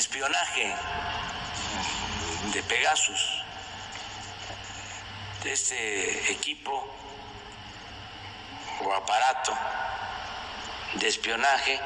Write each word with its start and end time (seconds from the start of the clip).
espionaje 0.00 0.74
de 2.54 2.62
Pegasus, 2.62 3.42
de 5.42 5.52
este 5.52 6.32
equipo 6.32 6.72
o 8.82 8.94
aparato 8.94 9.54
de 10.94 11.06
espionaje 11.06 11.78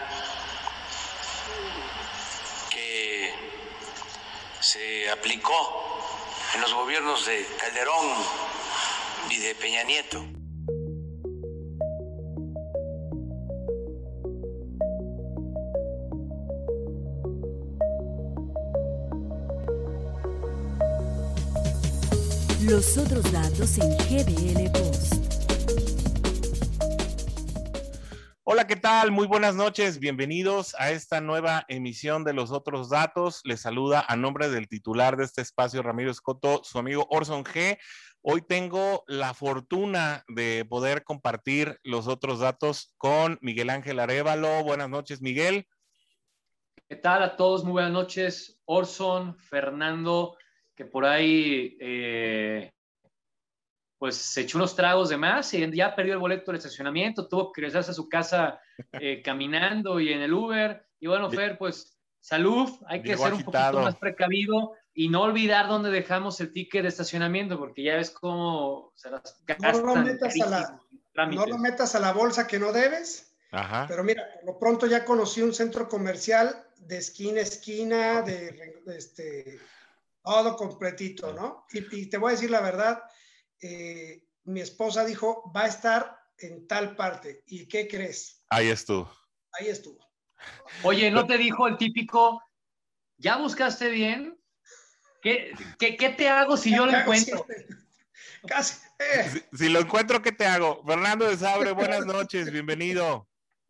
que 2.70 3.34
se 4.60 5.10
aplicó 5.10 6.00
en 6.54 6.60
los 6.60 6.72
gobiernos 6.72 7.26
de 7.26 7.44
Calderón 7.58 8.14
y 9.28 9.38
de 9.38 9.56
Peña 9.56 9.82
Nieto. 9.82 10.33
Los 22.74 22.98
otros 22.98 23.30
datos 23.30 23.78
en 23.78 23.88
GDL 23.98 24.68
Post. 24.72 25.14
Hola, 28.42 28.66
¿qué 28.66 28.74
tal? 28.74 29.12
Muy 29.12 29.28
buenas 29.28 29.54
noches. 29.54 30.00
Bienvenidos 30.00 30.74
a 30.80 30.90
esta 30.90 31.20
nueva 31.20 31.64
emisión 31.68 32.24
de 32.24 32.32
Los 32.32 32.50
otros 32.50 32.90
datos. 32.90 33.42
Les 33.44 33.60
saluda 33.60 34.04
a 34.08 34.16
nombre 34.16 34.48
del 34.48 34.66
titular 34.66 35.16
de 35.16 35.22
este 35.22 35.40
espacio, 35.40 35.84
Ramiro 35.84 36.10
Escoto, 36.10 36.62
su 36.64 36.80
amigo 36.80 37.06
Orson 37.10 37.44
G. 37.44 37.78
Hoy 38.22 38.42
tengo 38.42 39.04
la 39.06 39.34
fortuna 39.34 40.24
de 40.26 40.66
poder 40.68 41.04
compartir 41.04 41.78
los 41.84 42.08
otros 42.08 42.40
datos 42.40 42.92
con 42.96 43.38
Miguel 43.40 43.70
Ángel 43.70 44.00
Arevalo. 44.00 44.64
Buenas 44.64 44.90
noches, 44.90 45.22
Miguel. 45.22 45.68
¿Qué 46.88 46.96
tal 46.96 47.22
a 47.22 47.36
todos? 47.36 47.62
Muy 47.62 47.74
buenas 47.74 47.92
noches, 47.92 48.60
Orson, 48.64 49.38
Fernando 49.38 50.36
que 50.74 50.84
por 50.84 51.04
ahí 51.04 51.76
eh, 51.80 52.72
pues 53.98 54.16
se 54.16 54.42
echó 54.42 54.58
unos 54.58 54.76
tragos 54.76 55.08
de 55.08 55.16
más 55.16 55.54
y 55.54 55.70
ya 55.74 55.94
perdió 55.94 56.14
el 56.14 56.18
boleto 56.18 56.50
del 56.50 56.58
estacionamiento, 56.58 57.28
tuvo 57.28 57.52
que 57.52 57.62
regresarse 57.62 57.92
a 57.92 57.94
su 57.94 58.08
casa 58.08 58.60
eh, 58.92 59.22
caminando 59.24 60.00
y 60.00 60.12
en 60.12 60.20
el 60.20 60.32
Uber. 60.32 60.86
Y 61.00 61.06
bueno, 61.06 61.30
Fer, 61.30 61.56
pues 61.58 61.98
salud, 62.20 62.70
hay 62.86 63.02
que 63.02 63.16
ser 63.16 63.34
un 63.34 63.42
poquito 63.44 63.80
más 63.80 63.96
precavido 63.96 64.72
y 64.94 65.08
no 65.08 65.22
olvidar 65.22 65.68
dónde 65.68 65.90
dejamos 65.90 66.40
el 66.40 66.52
ticket 66.52 66.82
de 66.82 66.88
estacionamiento, 66.88 67.58
porque 67.58 67.82
ya 67.82 67.96
ves 67.96 68.10
cómo 68.10 68.92
se 68.94 69.10
las 69.10 69.42
gastan. 69.46 69.84
No 69.84 69.94
lo 69.94 70.02
metas, 70.02 70.40
a 70.40 70.46
la, 70.46 70.80
no 71.26 71.46
lo 71.46 71.58
metas 71.58 71.94
a 71.94 72.00
la 72.00 72.12
bolsa 72.12 72.46
que 72.46 72.58
no 72.58 72.72
debes. 72.72 73.36
Ajá. 73.50 73.86
Pero 73.88 74.02
mira, 74.02 74.24
por 74.40 74.54
lo 74.54 74.58
pronto 74.58 74.86
ya 74.86 75.04
conocí 75.04 75.40
un 75.40 75.54
centro 75.54 75.88
comercial 75.88 76.64
de 76.78 76.98
esquina 76.98 77.40
a 77.40 77.42
esquina, 77.42 78.22
de, 78.22 78.80
de 78.84 78.96
este, 78.98 79.60
todo 80.24 80.56
completito, 80.56 81.32
¿no? 81.34 81.66
Y, 81.70 82.06
te 82.08 82.16
voy 82.16 82.30
a 82.30 82.34
decir 82.34 82.50
la 82.50 82.62
verdad, 82.62 83.02
eh, 83.60 84.24
mi 84.44 84.60
esposa 84.60 85.04
dijo, 85.04 85.52
va 85.54 85.64
a 85.64 85.68
estar 85.68 86.18
en 86.38 86.66
tal 86.66 86.96
parte. 86.96 87.44
¿Y 87.46 87.68
qué 87.68 87.86
crees? 87.86 88.42
Ahí 88.48 88.68
estuvo. 88.68 89.10
Ahí 89.52 89.68
estuvo. 89.68 90.02
Oye, 90.82 91.10
¿no 91.10 91.26
te 91.26 91.38
dijo 91.38 91.68
el 91.68 91.76
típico, 91.76 92.42
ya 93.18 93.36
buscaste 93.36 93.90
bien? 93.90 94.38
¿Qué, 95.22 95.54
te 95.78 96.28
hago 96.28 96.56
si 96.56 96.74
yo 96.74 96.86
lo 96.86 96.96
encuentro? 96.96 97.46
Casi. 98.46 98.78
Eh. 98.98 99.42
Si, 99.52 99.68
lo 99.68 99.80
encuentro, 99.80 100.20
¿qué 100.22 100.32
te 100.32 100.46
hago? 100.46 100.82
Fernando 100.86 101.26
de 101.26 101.36
Sabre, 101.36 101.72
buenas 101.72 102.04
noches, 102.06 102.50
bienvenido. 102.50 103.28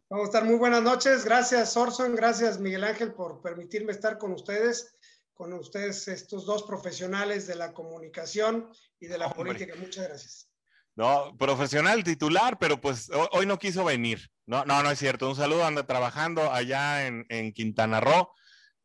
Vamos 0.08 0.26
a 0.26 0.28
estar 0.28 0.44
muy 0.44 0.56
buenas 0.56 0.82
noches. 0.82 1.24
Gracias, 1.24 1.76
Orson. 1.76 2.14
Gracias, 2.14 2.58
Miguel 2.58 2.84
Ángel, 2.84 3.12
por 3.12 3.40
permitirme 3.40 3.92
estar 3.92 4.18
con 4.18 4.32
ustedes 4.32 4.94
con 5.34 5.52
ustedes 5.52 6.08
estos 6.08 6.46
dos 6.46 6.62
profesionales 6.62 7.46
de 7.46 7.56
la 7.56 7.72
comunicación 7.72 8.70
y 9.00 9.06
de 9.06 9.18
la 9.18 9.32
política. 9.32 9.74
Muchas 9.76 10.08
gracias. 10.08 10.48
No, 10.96 11.36
profesional 11.36 12.04
titular, 12.04 12.56
pero 12.58 12.80
pues 12.80 13.10
hoy 13.32 13.46
no 13.46 13.58
quiso 13.58 13.84
venir. 13.84 14.30
No, 14.46 14.64
no, 14.64 14.82
no 14.82 14.90
es 14.90 14.98
cierto. 14.98 15.28
Un 15.28 15.36
saludo, 15.36 15.64
anda 15.64 15.86
trabajando 15.86 16.52
allá 16.52 17.06
en, 17.06 17.52
Quintana 17.52 18.00
Roo, 18.00 18.30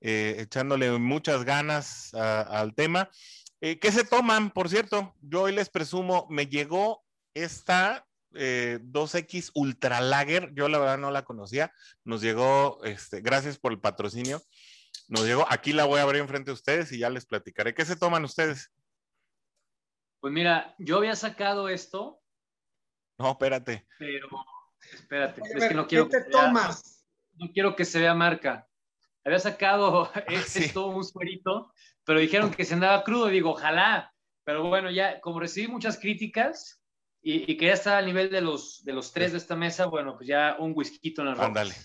eh, 0.01 0.37
echándole 0.39 0.91
muchas 0.97 1.45
ganas 1.45 2.13
al 2.15 2.73
tema. 2.73 3.09
Eh, 3.61 3.77
¿Qué 3.77 3.91
se 3.91 4.05
toman? 4.05 4.51
Por 4.51 4.69
cierto, 4.69 5.13
yo 5.21 5.43
hoy 5.43 5.53
les 5.53 5.69
presumo, 5.69 6.25
me 6.29 6.47
llegó 6.47 7.03
esta 7.33 8.07
2X 8.31 9.47
eh, 9.47 9.51
Ultra 9.53 10.01
Lager, 10.01 10.51
yo 10.53 10.69
la 10.69 10.79
verdad 10.79 10.97
no 10.97 11.11
la 11.11 11.25
conocía, 11.25 11.73
nos 12.03 12.21
llegó, 12.21 12.83
este, 12.83 13.21
gracias 13.21 13.57
por 13.57 13.71
el 13.71 13.79
patrocinio, 13.79 14.41
nos 15.09 15.25
llegó. 15.25 15.45
Aquí 15.49 15.73
la 15.73 15.85
voy 15.85 15.99
a 15.99 16.03
abrir 16.03 16.21
enfrente 16.21 16.51
de 16.51 16.53
ustedes 16.53 16.91
y 16.91 16.99
ya 16.99 17.09
les 17.09 17.25
platicaré. 17.25 17.73
¿Qué 17.73 17.83
se 17.83 17.95
toman 17.95 18.23
ustedes? 18.23 18.71
Pues 20.21 20.31
mira, 20.33 20.75
yo 20.77 20.97
había 20.97 21.15
sacado 21.15 21.67
esto. 21.67 22.21
No, 23.17 23.31
espérate. 23.31 23.87
Pero, 23.97 24.29
espérate, 24.93 25.41
es 25.43 25.67
que 25.67 25.73
no 25.73 25.87
quiero. 25.87 26.07
¿Qué 26.07 26.19
te 26.19 26.29
tomas? 26.29 26.99
no 27.39 27.51
quiero 27.51 27.75
que 27.75 27.85
se 27.85 27.99
vea 27.99 28.13
marca. 28.13 28.67
Había 29.23 29.39
sacado 29.39 30.11
esto, 30.27 30.87
un 30.87 31.03
suerito, 31.03 31.73
pero 32.03 32.19
dijeron 32.19 32.51
que 32.51 32.65
se 32.65 32.73
andaba 32.75 33.03
crudo. 33.03 33.29
Y 33.29 33.33
digo, 33.33 33.51
ojalá. 33.51 34.13
Pero 34.43 34.67
bueno, 34.67 34.89
ya, 34.91 35.19
como 35.21 35.39
recibí 35.39 35.67
muchas 35.67 35.99
críticas 35.99 36.81
y, 37.21 37.55
que 37.57 37.67
ya 37.67 37.73
está 37.73 37.97
al 37.97 38.05
nivel 38.05 38.29
de 38.29 38.41
los, 38.41 38.83
de 38.83 38.93
los 38.93 39.11
tres 39.11 39.31
de 39.31 39.37
esta 39.37 39.55
mesa, 39.55 39.85
bueno, 39.85 40.15
pues 40.15 40.27
ya 40.27 40.55
un 40.59 40.73
whisky 40.75 41.13
en 41.17 41.25
la 41.25 41.33
Ándale. 41.33 41.75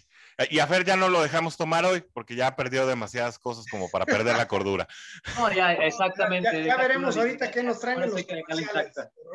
Y 0.50 0.58
a 0.58 0.66
Fer 0.66 0.84
ya 0.84 0.96
no 0.96 1.08
lo 1.08 1.22
dejamos 1.22 1.56
tomar 1.56 1.84
hoy 1.84 2.04
porque 2.12 2.34
ya 2.34 2.56
perdió 2.56 2.86
demasiadas 2.86 3.38
cosas 3.38 3.66
como 3.70 3.90
para 3.90 4.06
perder 4.06 4.36
la 4.36 4.48
cordura. 4.48 4.88
No, 5.38 5.52
ya, 5.52 5.72
exactamente. 5.72 6.64
Ya, 6.64 6.76
veremos 6.76 7.16
ahorita 7.16 7.50
qué 7.50 7.62
nos 7.62 7.80
traen 7.80 8.00
los 8.00 8.12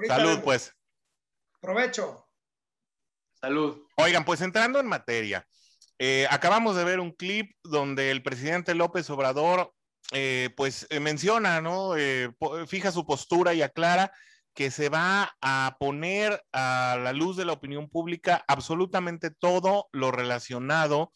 Salud, 0.07 0.39
pues. 0.43 0.73
Provecho. 1.59 2.27
Salud. 3.33 3.85
Oigan, 3.95 4.25
pues 4.25 4.41
entrando 4.41 4.79
en 4.79 4.88
materia, 4.88 5.47
eh, 5.97 6.27
acabamos 6.29 6.75
de 6.75 6.83
ver 6.83 6.99
un 6.99 7.11
clip 7.11 7.51
donde 7.63 8.11
el 8.11 8.23
presidente 8.23 8.75
López 8.75 9.09
Obrador, 9.09 9.73
eh, 10.11 10.49
pues 10.55 10.88
menciona, 10.99 11.61
¿no? 11.61 11.93
fija 12.67 12.91
su 12.91 13.05
postura 13.05 13.53
y 13.53 13.61
aclara 13.61 14.11
que 14.59 14.71
se 14.71 14.89
va 14.89 15.37
a 15.39 15.77
poner 15.79 16.43
a 16.51 16.97
la 17.01 17.13
luz 17.13 17.37
de 17.37 17.45
la 17.45 17.53
opinión 17.53 17.87
pública 17.87 18.43
absolutamente 18.45 19.31
todo 19.31 19.87
lo 19.93 20.11
relacionado 20.11 21.13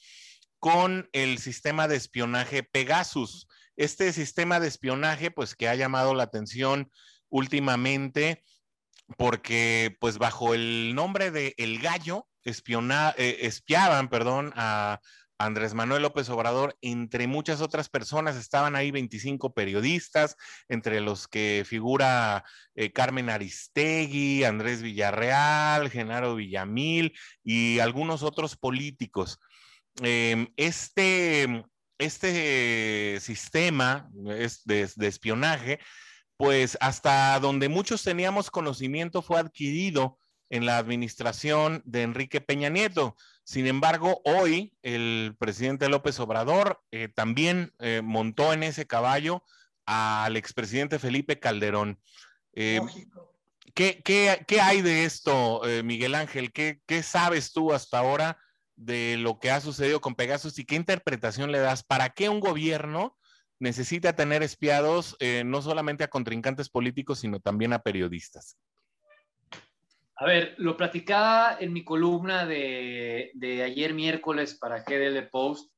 con 0.59 1.09
el 1.11 1.39
sistema 1.39 1.89
de 1.89 1.97
espionaje 1.97 2.63
Pegasus. 2.63 3.49
Este 3.75 4.13
sistema 4.13 4.61
de 4.61 4.69
espionaje, 4.69 5.29
pues 5.29 5.55
que 5.55 5.67
ha 5.67 5.75
llamado 5.75 6.15
la 6.15 6.23
atención 6.23 6.89
últimamente 7.27 8.45
porque, 9.17 9.97
pues 9.99 10.19
bajo 10.19 10.53
el 10.53 10.95
nombre 10.95 11.29
de 11.29 11.53
El 11.57 11.79
Gallo, 11.79 12.29
eh, 12.45 13.39
espiaban, 13.41 14.07
perdón, 14.07 14.53
a 14.55 15.01
Andrés 15.37 15.73
Manuel 15.73 16.03
López 16.03 16.29
Obrador, 16.29 16.77
entre 16.81 17.27
muchas 17.27 17.61
otras 17.61 17.89
personas, 17.89 18.35
estaban 18.35 18.75
ahí 18.75 18.91
25 18.91 19.53
periodistas, 19.53 20.37
entre 20.69 21.01
los 21.01 21.27
que 21.27 21.63
figura 21.65 22.43
eh, 22.75 22.91
Carmen 22.91 23.29
Aristegui, 23.29 24.43
Andrés 24.43 24.81
Villarreal, 24.81 25.89
Genaro 25.89 26.35
Villamil 26.35 27.13
y 27.43 27.79
algunos 27.79 28.23
otros 28.23 28.55
políticos. 28.55 29.39
Em, 30.01 30.47
este, 30.57 31.65
este 31.97 33.19
sistema 33.19 34.09
de, 34.13 34.89
de 34.95 35.07
espionaje, 35.07 35.79
pues 36.37 36.77
hasta 36.81 37.39
donde 37.39 37.69
muchos 37.69 38.03
teníamos 38.03 38.49
conocimiento 38.49 39.21
fue 39.21 39.39
adquirido 39.39 40.17
en 40.49 40.65
la 40.65 40.77
administración 40.77 41.81
de 41.85 42.03
Enrique 42.03 42.41
Peña 42.41 42.69
Nieto. 42.69 43.15
Sin 43.43 43.67
embargo, 43.67 44.21
hoy 44.23 44.73
el 44.83 45.35
presidente 45.37 45.89
López 45.89 46.19
Obrador 46.19 46.81
eh, 46.91 47.09
también 47.09 47.73
eh, 47.79 48.01
montó 48.01 48.53
en 48.53 48.63
ese 48.63 48.87
caballo 48.87 49.43
al 49.85 50.37
expresidente 50.37 50.97
Felipe 50.97 51.39
Calderón. 51.39 51.99
Eh, 52.53 52.79
¿qué, 53.73 54.61
hay 54.61 54.81
de 54.81 55.03
esto, 55.03 55.61
Miguel 55.83 56.15
Ángel? 56.15 56.53
¿Qué, 56.53 57.03
sabes 57.03 57.51
tú 57.51 57.73
hasta 57.73 57.99
ahora 57.99 58.37
de 58.77 59.17
lo 59.17 59.39
que 59.39 59.51
ha 59.51 59.59
sucedido 59.59 59.99
con 59.99 60.15
Pegasus 60.15 60.57
y 60.57 60.65
qué 60.65 60.75
interpretación 60.75 61.51
le 61.51 61.59
das? 61.59 61.83
¿Para 61.83 62.11
qué 62.11 62.29
un 62.29 62.39
gobierno 62.39 63.17
necesita 63.59 64.15
tener 64.15 64.41
espiados 64.41 65.17
no 65.43 65.61
solamente 65.61 66.05
a 66.05 66.09
contrincantes 66.09 66.69
políticos, 66.69 67.19
sino 67.19 67.41
también 67.41 67.73
a 67.73 67.79
periodistas? 67.79 68.57
A 70.23 70.25
ver, 70.25 70.55
lo 70.57 70.77
platicaba 70.77 71.57
en 71.59 71.73
mi 71.73 71.83
columna 71.83 72.45
de, 72.45 73.61
ayer 73.61 73.93
miércoles 73.93 74.57
para 74.57 74.81
GDL 74.81 75.27
Post. 75.29 75.69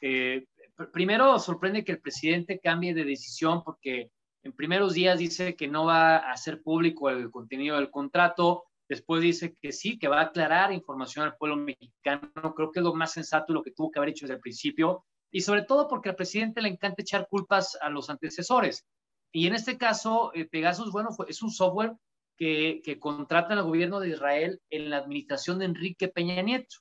Eh, 0.00 0.46
primero, 0.92 1.36
sorprende 1.40 1.82
que 1.82 1.90
el 1.90 2.00
presidente 2.00 2.60
cambie 2.60 2.94
de 2.94 3.02
decisión 3.02 3.64
porque 3.64 4.12
en 4.44 4.52
primeros 4.52 4.94
días 4.94 5.18
dice 5.18 5.56
que 5.56 5.66
no 5.66 5.86
va 5.86 6.18
a 6.18 6.30
hacer 6.30 6.62
público 6.62 7.10
el 7.10 7.28
contenido 7.32 7.74
del 7.74 7.90
contrato, 7.90 8.66
después 8.88 9.20
dice 9.20 9.56
que 9.60 9.72
sí, 9.72 9.98
que 9.98 10.06
va 10.06 10.20
a 10.20 10.26
aclarar 10.26 10.72
información 10.72 11.24
al 11.24 11.36
pueblo 11.36 11.56
mexicano. 11.56 12.30
Creo 12.54 12.70
que 12.70 12.78
es 12.78 12.84
lo 12.84 12.94
más 12.94 13.10
sensato 13.10 13.52
lo 13.52 13.64
que 13.64 13.72
tuvo 13.72 13.90
que 13.90 13.98
haber 13.98 14.10
hecho 14.10 14.26
desde 14.26 14.36
el 14.36 14.40
principio. 14.40 15.04
y 15.32 15.40
sobre 15.40 15.62
todo 15.62 15.88
porque 15.88 16.10
al 16.10 16.14
presidente 16.14 16.62
le 16.62 16.68
encanta 16.68 17.02
echar 17.02 17.26
culpas 17.26 17.76
a 17.80 17.90
los 17.90 18.08
antecesores. 18.10 18.86
Y 19.32 19.48
en 19.48 19.54
este 19.54 19.76
caso, 19.76 20.30
eh, 20.34 20.44
Pegasus, 20.44 20.92
bueno, 20.92 21.08
es 21.26 21.42
un 21.42 21.50
software 21.50 21.94
que, 22.42 22.82
que 22.84 22.98
contrata 22.98 23.54
el 23.54 23.62
gobierno 23.62 24.00
de 24.00 24.08
Israel 24.08 24.60
en 24.68 24.90
la 24.90 24.96
administración 24.96 25.60
de 25.60 25.66
Enrique 25.66 26.08
Peña 26.08 26.42
Nieto. 26.42 26.78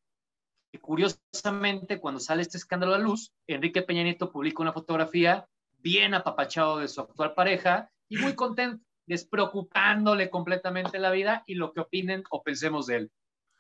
Y 0.71 0.79
curiosamente, 0.79 1.99
cuando 1.99 2.19
sale 2.19 2.41
este 2.41 2.57
escándalo 2.57 2.95
a 2.95 2.97
luz, 2.97 3.31
Enrique 3.45 3.83
Peña 3.83 4.01
Nieto 4.01 4.31
publica 4.31 4.63
una 4.63 4.73
fotografía 4.73 5.45
bien 5.77 6.15
apapachado 6.15 6.79
de 6.79 6.87
su 6.87 7.01
actual 7.01 7.35
pareja 7.35 7.91
y 8.09 8.17
muy 8.17 8.33
contento, 8.33 8.83
despreocupándole 9.05 10.31
completamente 10.31 10.97
la 10.97 11.11
vida 11.11 11.43
y 11.45 11.53
lo 11.53 11.73
que 11.73 11.81
opinen 11.81 12.23
o 12.31 12.41
pensemos 12.41 12.87
de 12.87 12.95
él. 12.95 13.11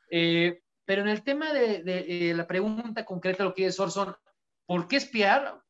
Eh, 0.09 0.61
pero 0.83 1.03
en 1.03 1.07
el 1.07 1.21
tema 1.21 1.53
de, 1.53 1.83
de, 1.83 2.33
la 2.33 2.47
pregunta 2.47 3.05
concreta, 3.05 3.43
lo 3.43 3.53
que 3.53 3.67
dice 3.67 3.79
Orson, 3.79 4.15
¿por 4.65 4.87
qué 4.87 4.95
espiar? 4.95 5.61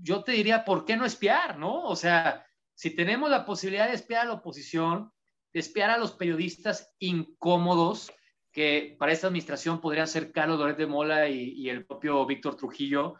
Yo 0.00 0.24
te 0.24 0.32
diría, 0.32 0.64
¿por 0.64 0.86
qué 0.86 0.96
no 0.96 1.04
espiar? 1.04 1.58
¿No? 1.58 1.82
O 1.82 1.94
sea, 1.94 2.46
si 2.72 2.96
tenemos 2.96 3.28
la 3.28 3.44
posibilidad 3.44 3.86
de 3.86 3.96
espiar 3.96 4.22
a 4.22 4.28
la 4.28 4.32
oposición, 4.32 5.12
espiar 5.58 5.90
a 5.90 5.98
los 5.98 6.12
periodistas 6.12 6.92
incómodos, 6.98 8.12
que 8.52 8.96
para 8.98 9.12
esta 9.12 9.28
administración 9.28 9.80
podrían 9.80 10.06
ser 10.06 10.30
Carlos 10.32 10.58
Loret 10.58 10.76
de 10.76 10.86
Mola 10.86 11.28
y, 11.28 11.68
el 11.68 11.84
propio 11.84 12.24
Víctor 12.26 12.56
Trujillo, 12.56 13.14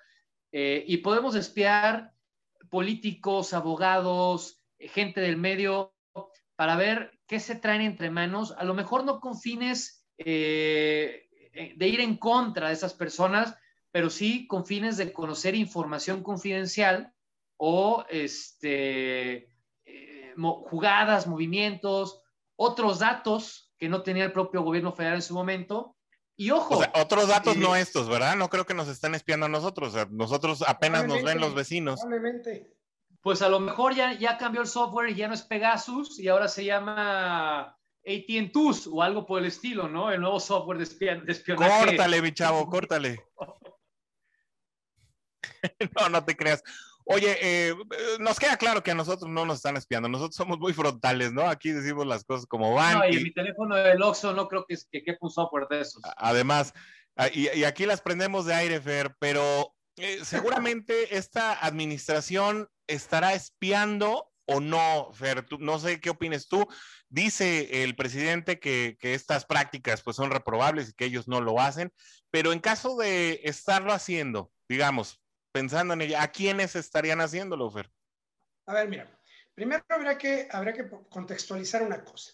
eh, 0.52 0.84
y 0.86 0.98
podemos 0.98 1.34
espiar 1.34 2.12
políticos, 2.70 3.52
abogados, 3.52 4.62
gente 4.78 5.20
del 5.20 5.36
medio, 5.36 5.94
para 6.56 6.76
ver 6.76 7.18
qué 7.26 7.40
se 7.40 7.56
traen 7.56 7.80
entre 7.80 8.10
manos, 8.10 8.52
a 8.56 8.64
lo 8.64 8.74
mejor 8.74 9.04
no 9.04 9.20
con 9.20 9.38
fines 9.38 10.06
eh, 10.18 11.28
de 11.76 11.88
ir 11.88 12.00
en 12.00 12.16
contra 12.16 12.68
de 12.68 12.74
esas 12.74 12.94
personas, 12.94 13.56
pero 13.90 14.10
sí 14.10 14.48
con 14.48 14.66
fines 14.66 14.96
de 14.96 15.12
conocer 15.12 15.54
información 15.54 16.22
confidencial 16.22 17.12
o 17.56 18.04
este, 18.10 19.48
eh, 19.84 20.34
jugadas, 20.36 21.28
movimientos, 21.28 22.20
otros 22.56 22.98
datos 22.98 23.72
que 23.78 23.88
no 23.88 24.02
tenía 24.02 24.24
el 24.24 24.32
propio 24.32 24.62
gobierno 24.62 24.92
federal 24.92 25.16
en 25.16 25.22
su 25.22 25.34
momento. 25.34 25.96
Y 26.36 26.50
ojo. 26.50 26.80
otros 26.94 27.28
datos 27.28 27.56
no 27.56 27.76
estos, 27.76 28.08
¿verdad? 28.08 28.34
No 28.36 28.48
creo 28.48 28.66
que 28.66 28.74
nos 28.74 28.88
estén 28.88 29.14
espiando 29.14 29.46
a 29.46 29.48
nosotros. 29.48 29.94
nosotros 30.10 30.64
apenas 30.66 31.06
nos 31.06 31.22
ven 31.22 31.40
los 31.40 31.54
vecinos. 31.54 32.00
Pues 33.20 33.40
a 33.40 33.48
lo 33.48 33.60
mejor 33.60 33.94
ya, 33.94 34.12
ya 34.12 34.36
cambió 34.36 34.60
el 34.60 34.66
software 34.66 35.10
y 35.10 35.14
ya 35.14 35.28
no 35.28 35.34
es 35.34 35.42
Pegasus 35.42 36.18
y 36.18 36.28
ahora 36.28 36.48
se 36.48 36.64
llama 36.64 37.78
AT&Tools 38.06 38.88
o 38.92 39.00
algo 39.00 39.24
por 39.24 39.40
el 39.40 39.46
estilo, 39.46 39.88
¿no? 39.88 40.10
El 40.10 40.20
nuevo 40.20 40.40
software 40.40 40.78
de, 40.78 40.84
espionaje. 41.28 41.86
Córtale, 41.86 42.20
mi 42.20 42.32
chavo, 42.34 42.68
córtale. 42.68 43.24
no, 46.00 46.08
no 46.08 46.24
te 46.24 46.36
creas. 46.36 46.62
Oye, 47.06 47.36
eh, 47.40 47.74
nos 48.18 48.38
queda 48.38 48.56
claro 48.56 48.82
que 48.82 48.90
a 48.90 48.94
nosotros 48.94 49.30
no 49.30 49.44
nos 49.44 49.56
están 49.56 49.76
espiando, 49.76 50.08
nosotros 50.08 50.36
somos 50.36 50.58
muy 50.58 50.72
frontales, 50.72 51.32
¿no? 51.32 51.42
Aquí 51.42 51.70
decimos 51.70 52.06
las 52.06 52.24
cosas 52.24 52.46
como 52.46 52.72
van. 52.72 52.98
No, 52.98 53.06
y, 53.06 53.22
mi 53.22 53.32
teléfono 53.32 53.76
del 53.76 54.02
Oxxo 54.02 54.32
no 54.32 54.48
creo 54.48 54.64
que, 54.66 54.76
que 54.90 55.02
quepa 55.02 55.18
un 55.20 55.30
software 55.30 55.66
de 55.68 55.82
esos. 55.82 56.02
Además, 56.16 56.72
y, 57.32 57.64
aquí 57.64 57.84
las 57.84 58.00
prendemos 58.00 58.46
de 58.46 58.54
aire, 58.54 58.80
Fer, 58.80 59.14
pero 59.18 59.74
eh, 59.96 60.20
seguramente 60.24 61.16
esta 61.18 61.52
administración 61.52 62.68
estará 62.86 63.34
espiando 63.34 64.30
o 64.46 64.60
no, 64.60 65.10
Fer, 65.12 65.46
no 65.58 65.78
sé 65.78 66.00
qué 66.00 66.10
opines 66.10 66.48
tú. 66.48 66.66
Dice 67.10 67.84
el 67.84 67.96
presidente 67.96 68.58
que, 68.58 68.96
que, 68.98 69.14
estas 69.14 69.44
prácticas 69.44 70.02
pues 70.02 70.16
son 70.16 70.30
reprobables 70.30 70.88
y 70.88 70.94
que 70.94 71.04
ellos 71.04 71.28
no 71.28 71.40
lo 71.40 71.60
hacen, 71.60 71.92
pero 72.30 72.52
en 72.52 72.60
caso 72.60 72.96
de 72.96 73.40
estarlo 73.44 73.92
haciendo, 73.92 74.50
digamos, 74.68 75.20
pensando 75.54 75.94
en 75.94 76.02
ella, 76.02 76.20
¿a 76.20 76.32
quiénes 76.32 76.74
estarían 76.74 77.20
haciéndolo, 77.20 77.70
Fer? 77.70 77.88
A 78.66 78.74
ver, 78.74 78.88
mira, 78.88 79.20
primero 79.54 79.84
habría 79.88 80.18
que, 80.18 80.48
que 80.48 80.90
contextualizar 81.08 81.80
una 81.80 82.02
cosa. 82.02 82.32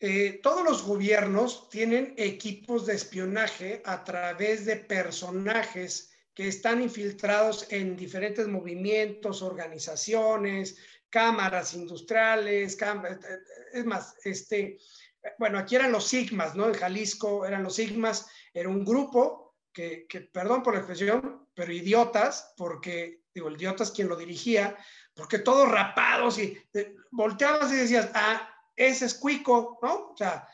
Eh, 0.00 0.40
todos 0.42 0.64
los 0.64 0.82
gobiernos 0.82 1.70
tienen 1.70 2.14
equipos 2.16 2.86
de 2.86 2.94
espionaje 2.94 3.82
a 3.84 4.02
través 4.02 4.64
de 4.64 4.74
personajes 4.78 6.10
que 6.34 6.48
están 6.48 6.82
infiltrados 6.82 7.70
en 7.70 7.94
diferentes 7.94 8.48
movimientos, 8.48 9.40
organizaciones, 9.40 10.78
cámaras 11.08 11.72
industriales, 11.74 12.82
eh, 12.82 12.84
eh, 12.84 13.38
es 13.74 13.84
más, 13.84 14.16
este, 14.24 14.76
bueno, 15.38 15.56
aquí 15.56 15.76
eran 15.76 15.92
los 15.92 16.08
Sigmas, 16.08 16.56
¿no? 16.56 16.66
En 16.66 16.74
Jalisco 16.74 17.46
eran 17.46 17.62
los 17.62 17.76
Sigmas, 17.76 18.26
era 18.52 18.68
un 18.68 18.84
grupo 18.84 19.41
que, 19.72 20.06
perdón 20.32 20.62
por 20.62 20.74
la 20.74 20.80
expresión, 20.80 21.48
pero 21.54 21.72
idiotas, 21.72 22.54
porque, 22.56 23.24
digo, 23.34 23.48
el 23.48 23.56
idiota 23.56 23.84
quien 23.94 24.08
lo 24.08 24.16
dirigía, 24.16 24.76
porque 25.14 25.38
todos 25.38 25.70
rapados 25.70 26.38
y 26.38 26.58
volteabas 27.10 27.72
y 27.72 27.76
decías, 27.76 28.10
ah, 28.14 28.48
ese 28.76 29.06
es 29.06 29.14
Cuico, 29.14 29.78
¿no? 29.82 30.10
O 30.10 30.16
sea, 30.16 30.48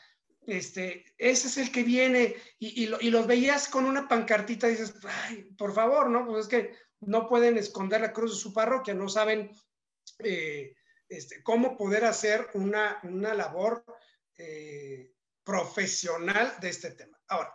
este, 0.45 1.05
ese 1.17 1.47
es 1.47 1.57
el 1.57 1.71
que 1.71 1.83
viene 1.83 2.35
y, 2.57 2.83
y, 2.83 3.09
los 3.09 3.27
veías 3.27 3.67
con 3.67 3.85
una 3.85 4.07
pancartita 4.07 4.67
y 4.67 4.71
dices, 4.71 4.95
ay, 5.05 5.43
por 5.57 5.73
favor, 5.73 6.09
¿no? 6.09 6.25
Pues 6.25 6.45
es 6.45 6.47
que 6.49 6.73
no 7.01 7.27
pueden 7.27 7.57
esconder 7.57 8.01
la 8.01 8.13
cruz 8.13 8.31
de 8.31 8.37
su 8.37 8.53
parroquia, 8.53 8.93
no 8.93 9.07
saben 9.07 9.51
eh, 10.19 10.75
este, 11.07 11.43
cómo 11.43 11.77
poder 11.77 12.05
hacer 12.05 12.49
una, 12.53 12.99
una 13.03 13.33
labor 13.33 13.83
eh, 14.37 15.13
profesional 15.43 16.55
de 16.59 16.69
este 16.69 16.91
tema. 16.91 17.19
Ahora, 17.27 17.53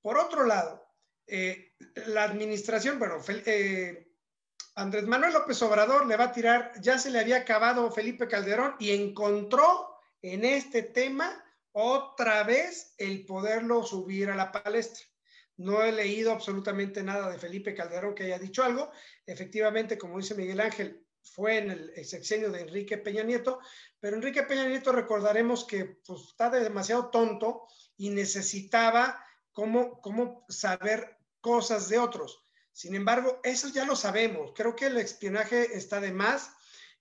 por 0.00 0.18
otro 0.18 0.44
lado, 0.44 0.87
eh, 1.28 1.74
la 2.06 2.24
administración, 2.24 2.98
bueno, 2.98 3.18
eh, 3.28 4.08
Andrés 4.74 5.04
Manuel 5.06 5.34
López 5.34 5.60
Obrador 5.62 6.06
le 6.06 6.16
va 6.16 6.24
a 6.24 6.32
tirar, 6.32 6.72
ya 6.80 6.98
se 6.98 7.10
le 7.10 7.20
había 7.20 7.36
acabado 7.36 7.90
Felipe 7.90 8.28
Calderón 8.28 8.76
y 8.78 8.92
encontró 8.92 9.94
en 10.22 10.44
este 10.44 10.82
tema 10.82 11.44
otra 11.72 12.42
vez 12.44 12.94
el 12.96 13.26
poderlo 13.26 13.84
subir 13.84 14.30
a 14.30 14.36
la 14.36 14.50
palestra. 14.50 15.04
No 15.58 15.82
he 15.82 15.92
leído 15.92 16.32
absolutamente 16.32 17.02
nada 17.02 17.28
de 17.30 17.38
Felipe 17.38 17.74
Calderón 17.74 18.14
que 18.14 18.24
haya 18.24 18.38
dicho 18.38 18.62
algo. 18.62 18.90
Efectivamente, 19.26 19.98
como 19.98 20.18
dice 20.18 20.34
Miguel 20.34 20.60
Ángel, 20.60 21.04
fue 21.20 21.58
en 21.58 21.70
el, 21.70 22.04
sexenio 22.06 22.50
de 22.50 22.62
Enrique 22.62 22.96
Peña 22.96 23.22
Nieto, 23.22 23.58
pero 24.00 24.16
Enrique 24.16 24.44
Peña 24.44 24.66
Nieto 24.66 24.92
recordaremos 24.92 25.64
que 25.64 25.84
pues, 25.84 26.22
está 26.28 26.48
demasiado 26.48 27.10
tonto 27.10 27.66
y 27.96 28.10
necesitaba 28.10 29.22
cómo, 29.52 30.00
cómo 30.00 30.46
saber 30.48 31.17
cosas 31.40 31.88
de 31.88 31.98
otros. 31.98 32.44
Sin 32.72 32.94
embargo, 32.94 33.40
eso 33.42 33.68
ya 33.68 33.84
lo 33.84 33.96
sabemos. 33.96 34.52
Creo 34.54 34.76
que 34.76 34.86
el 34.86 34.98
espionaje 34.98 35.76
está 35.76 36.00
de 36.00 36.12
más. 36.12 36.52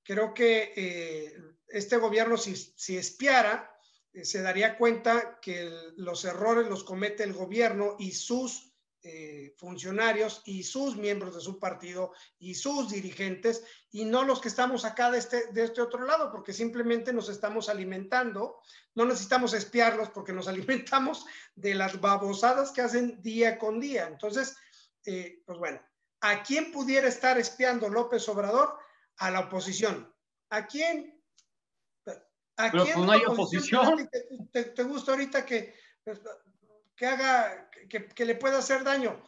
Creo 0.03 0.33
que 0.33 0.73
eh, 0.75 1.37
este 1.67 1.97
gobierno, 1.97 2.37
si, 2.37 2.55
si 2.55 2.97
espiara, 2.97 3.77
eh, 4.13 4.25
se 4.25 4.41
daría 4.41 4.77
cuenta 4.77 5.39
que 5.41 5.69
los 5.97 6.25
errores 6.25 6.67
los 6.67 6.83
comete 6.83 7.23
el 7.23 7.33
gobierno 7.33 7.95
y 7.99 8.11
sus 8.11 8.73
eh, 9.03 9.53
funcionarios 9.57 10.41
y 10.45 10.63
sus 10.63 10.97
miembros 10.97 11.35
de 11.35 11.41
su 11.41 11.59
partido 11.59 12.13
y 12.39 12.55
sus 12.55 12.89
dirigentes 12.89 13.63
y 13.91 14.05
no 14.05 14.23
los 14.23 14.41
que 14.41 14.47
estamos 14.47 14.85
acá 14.85 15.11
de 15.11 15.19
este, 15.19 15.51
de 15.53 15.65
este 15.65 15.81
otro 15.81 16.03
lado, 16.03 16.31
porque 16.31 16.51
simplemente 16.51 17.13
nos 17.13 17.29
estamos 17.29 17.69
alimentando, 17.69 18.59
no 18.95 19.05
necesitamos 19.05 19.53
espiarlos 19.53 20.09
porque 20.09 20.33
nos 20.33 20.47
alimentamos 20.47 21.25
de 21.55 21.75
las 21.75 22.01
babosadas 22.01 22.71
que 22.71 22.81
hacen 22.81 23.21
día 23.21 23.59
con 23.59 23.79
día. 23.79 24.07
Entonces, 24.07 24.57
eh, 25.05 25.43
pues 25.45 25.59
bueno, 25.59 25.79
¿a 26.21 26.41
quién 26.41 26.71
pudiera 26.71 27.07
estar 27.07 27.37
espiando 27.37 27.89
López 27.89 28.27
Obrador? 28.27 28.77
A 29.17 29.31
la 29.31 29.41
oposición. 29.41 30.13
¿A 30.49 30.65
quién? 30.65 31.21
¿A 32.57 32.71
quién 32.71 32.93
pues 32.93 32.97
no 32.97 33.11
hay 33.11 33.21
oposición. 33.25 34.09
te, 34.51 34.83
gusta 34.83 35.11
ahorita 35.11 35.45
que 35.45 35.75
que 36.97 37.05
haga, 37.05 37.69
que, 37.87 38.25
le 38.25 38.35
pueda 38.35 38.57
hacer 38.57 38.83
daño. 38.83 39.23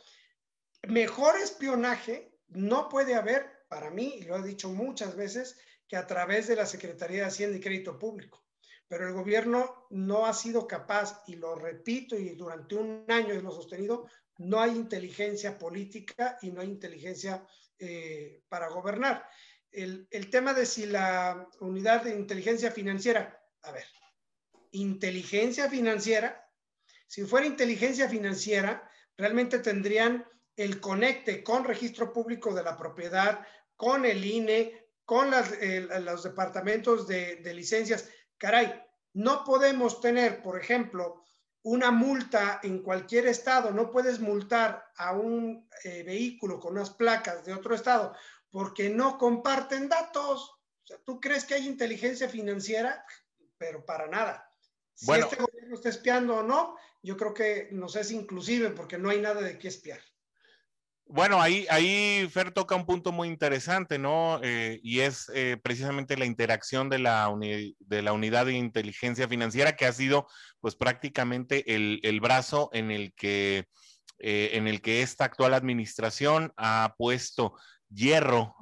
Mejor 0.87 1.37
espionaje 1.37 2.33
no 2.47 2.89
puede 2.89 3.13
haber, 3.13 3.65
para 3.69 3.91
mí, 3.91 4.15
y 4.17 4.23
lo 4.23 4.37
he 4.37 4.43
dicho 4.43 4.69
muchas 4.69 5.15
veces, 5.15 5.57
que 5.87 5.95
a 5.95 6.07
través 6.07 6.47
de 6.47 6.55
la 6.55 6.65
Secretaría 6.65 7.21
de 7.21 7.27
Hacienda 7.27 7.57
y 7.57 7.61
Crédito 7.61 7.97
Público. 7.97 8.43
Pero 8.87 9.07
el 9.07 9.13
gobierno 9.13 9.87
no 9.91 10.25
ha 10.25 10.33
sido 10.33 10.67
capaz, 10.67 11.23
y 11.27 11.35
lo 11.35 11.55
repito, 11.55 12.17
y 12.17 12.35
durante 12.35 12.75
un 12.75 13.05
año 13.07 13.35
lo 13.35 13.51
sostenido, 13.51 14.07
no 14.39 14.59
hay 14.59 14.71
inteligencia 14.71 15.57
política 15.59 16.39
y 16.41 16.49
no 16.49 16.61
hay 16.61 16.69
inteligencia 16.69 17.45
eh, 17.77 18.41
para 18.49 18.69
gobernar. 18.69 19.29
El, 19.71 20.07
el 20.09 20.31
tema 20.31 20.53
de 20.53 20.65
si 20.65 20.87
la 20.87 21.47
unidad 21.59 22.03
de 22.03 22.15
inteligencia 22.15 22.71
financiera, 22.71 23.39
a 23.61 23.71
ver, 23.71 23.85
inteligencia 24.71 25.69
financiera 25.69 26.48
si 27.09 27.23
fuera 27.23 27.47
inteligencia 27.47 28.07
financiera, 28.07 28.87
realmente 29.17 29.57
tendrían 29.57 30.23
el 30.55 30.79
conecte 30.79 31.43
con 31.43 31.63
registro 31.63 32.13
público 32.13 32.53
de 32.53 32.61
la 32.61 32.77
propiedad, 32.77 33.45
con 33.75 34.05
el 34.05 34.23
INE, 34.23 34.91
con 35.05 35.31
los 35.31 36.23
departamentos 36.23 37.07
de, 37.07 37.41
licencias. 37.55 38.07
Caray, 38.37 38.79
no 39.13 39.43
podemos 39.43 40.01
tener, 40.01 40.43
por 40.43 40.59
ejemplo, 40.61 41.23
una 41.63 41.89
multa 41.89 42.59
en 42.61 42.83
cualquier 42.83 43.25
estado, 43.25 43.71
no 43.71 43.89
puedes 43.89 44.19
multar 44.19 44.85
a 44.95 45.13
un 45.13 45.67
eh, 45.83 46.03
vehículo 46.03 46.59
con 46.59 46.73
unas 46.73 46.91
placas 46.91 47.43
de 47.43 47.53
otro 47.53 47.73
estado 47.73 48.15
porque 48.51 48.87
no 48.91 49.17
comparten 49.17 49.89
datos. 49.89 50.51
O 50.83 50.87
sea, 50.87 50.97
¿tú 51.03 51.19
crees 51.19 51.43
que 51.43 51.55
hay 51.55 51.65
inteligencia 51.65 52.29
financiera? 52.29 53.03
Pero 53.57 53.83
para 53.83 54.07
nada. 54.07 54.45
Si 54.93 55.11
este 55.11 55.37
gobierno 55.37 55.75
está 55.75 55.89
espiando 55.89 56.35
o 56.35 56.43
no, 56.43 56.75
yo 57.01 57.17
creo 57.17 57.33
que 57.33 57.69
nos 57.71 57.95
es 57.95 58.11
inclusive 58.11 58.71
porque 58.71 58.97
no 58.97 59.09
hay 59.09 59.21
nada 59.21 59.41
de 59.41 59.57
qué 59.57 59.67
espiar. 59.67 59.99
Bueno, 61.11 61.41
ahí, 61.41 61.65
ahí 61.71 62.29
Fer 62.31 62.51
toca 62.51 62.75
un 62.75 62.85
punto 62.85 63.11
muy 63.11 63.29
interesante, 63.29 63.97
¿no? 63.97 64.39
Eh, 64.43 64.79
y 64.83 64.99
es 64.99 65.31
eh, 65.33 65.57
precisamente 65.61 66.15
la 66.15 66.25
interacción 66.25 66.87
de 66.87 66.99
la, 66.99 67.33
de 67.79 68.01
la 68.03 68.13
unidad 68.13 68.45
de 68.45 68.53
inteligencia 68.53 69.27
financiera, 69.27 69.75
que 69.75 69.87
ha 69.87 69.91
sido 69.91 70.27
pues 70.59 70.75
prácticamente 70.75 71.75
el, 71.75 71.99
el 72.03 72.21
brazo 72.21 72.69
en 72.73 72.91
el, 72.91 73.15
que, 73.15 73.65
eh, 74.19 74.51
en 74.53 74.67
el 74.67 74.81
que 74.83 75.01
esta 75.01 75.25
actual 75.25 75.55
administración 75.55 76.53
ha 76.57 76.93
puesto 76.95 77.55
hierro 77.91 78.55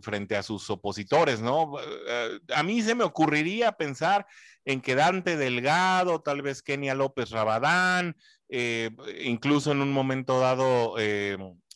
frente 0.00 0.36
a 0.36 0.44
sus 0.44 0.70
opositores, 0.70 1.40
¿no? 1.40 1.72
a 2.54 2.62
mí 2.62 2.82
se 2.82 2.94
me 2.94 3.02
ocurriría 3.02 3.72
pensar 3.72 4.24
en 4.70 4.80
que 4.80 4.94
Dante 4.94 5.36
Delgado, 5.36 6.20
tal 6.20 6.42
vez 6.42 6.62
Kenia 6.62 6.94
López 6.94 7.30
Rabadán, 7.30 8.16
incluso 9.22 9.72
en 9.72 9.80
un 9.80 9.92
momento 9.92 10.40
dado 10.40 10.96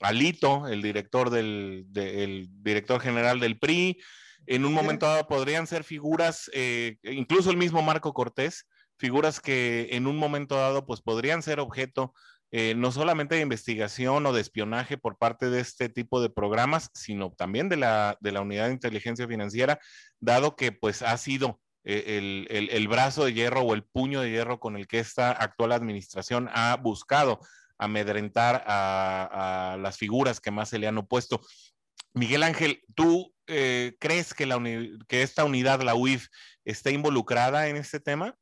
Alito, 0.00 0.66
el 0.68 0.82
director 0.82 1.30
del 1.30 1.86
director 1.90 3.00
general 3.00 3.40
del 3.40 3.58
PRI, 3.58 3.98
en 4.46 4.64
un 4.64 4.72
momento 4.72 5.06
dado 5.06 5.26
podrían 5.26 5.66
ser 5.66 5.84
figuras, 5.84 6.50
eh, 6.52 6.98
incluso 7.02 7.50
el 7.50 7.56
mismo 7.56 7.82
Marco 7.82 8.12
Cortés, 8.12 8.66
figuras 8.98 9.40
que 9.40 9.88
en 9.92 10.06
un 10.06 10.16
momento 10.16 10.56
dado 10.56 10.86
pues 10.86 11.00
podrían 11.00 11.42
ser 11.42 11.60
objeto 11.60 12.14
eh, 12.50 12.74
no 12.76 12.92
solamente 12.92 13.34
de 13.34 13.40
investigación 13.40 14.24
o 14.26 14.32
de 14.32 14.40
espionaje 14.40 14.96
por 14.96 15.18
parte 15.18 15.50
de 15.50 15.60
este 15.60 15.88
tipo 15.88 16.20
de 16.20 16.30
programas, 16.30 16.90
sino 16.94 17.32
también 17.32 17.68
de 17.68 17.76
la, 17.76 18.16
de 18.20 18.32
la 18.32 18.42
unidad 18.42 18.66
de 18.66 18.74
inteligencia 18.74 19.26
financiera, 19.26 19.80
dado 20.20 20.54
que 20.54 20.70
pues 20.70 21.02
ha 21.02 21.16
sido 21.16 21.60
eh, 21.84 22.18
el, 22.48 22.68
el, 22.70 22.88
brazo 22.88 23.24
de 23.24 23.34
hierro 23.34 23.60
o 23.60 23.74
el 23.74 23.84
puño 23.84 24.20
de 24.20 24.30
hierro 24.30 24.58
con 24.58 24.76
el 24.76 24.86
que 24.86 24.98
esta 24.98 25.30
actual 25.30 25.72
administración 25.72 26.48
ha 26.52 26.76
buscado 26.76 27.40
amedrentar 27.78 28.64
a, 28.66 29.76
las 29.80 29.98
figuras 29.98 30.40
que 30.40 30.50
más 30.50 30.68
se 30.68 30.78
le 30.78 30.86
han 30.86 30.98
opuesto. 30.98 31.40
Miguel 32.14 32.42
Ángel, 32.42 32.82
¿tú 32.94 33.34
eh, 33.46 33.96
crees 34.00 34.34
que, 34.34 34.46
la 34.46 34.60
que 35.08 35.22
esta 35.22 35.44
unidad, 35.44 35.82
la 35.82 35.94
UIF, 35.94 36.28
está 36.64 36.90
involucrada 36.90 37.68
en 37.68 37.76
este 37.76 38.00
tema? 38.00 38.36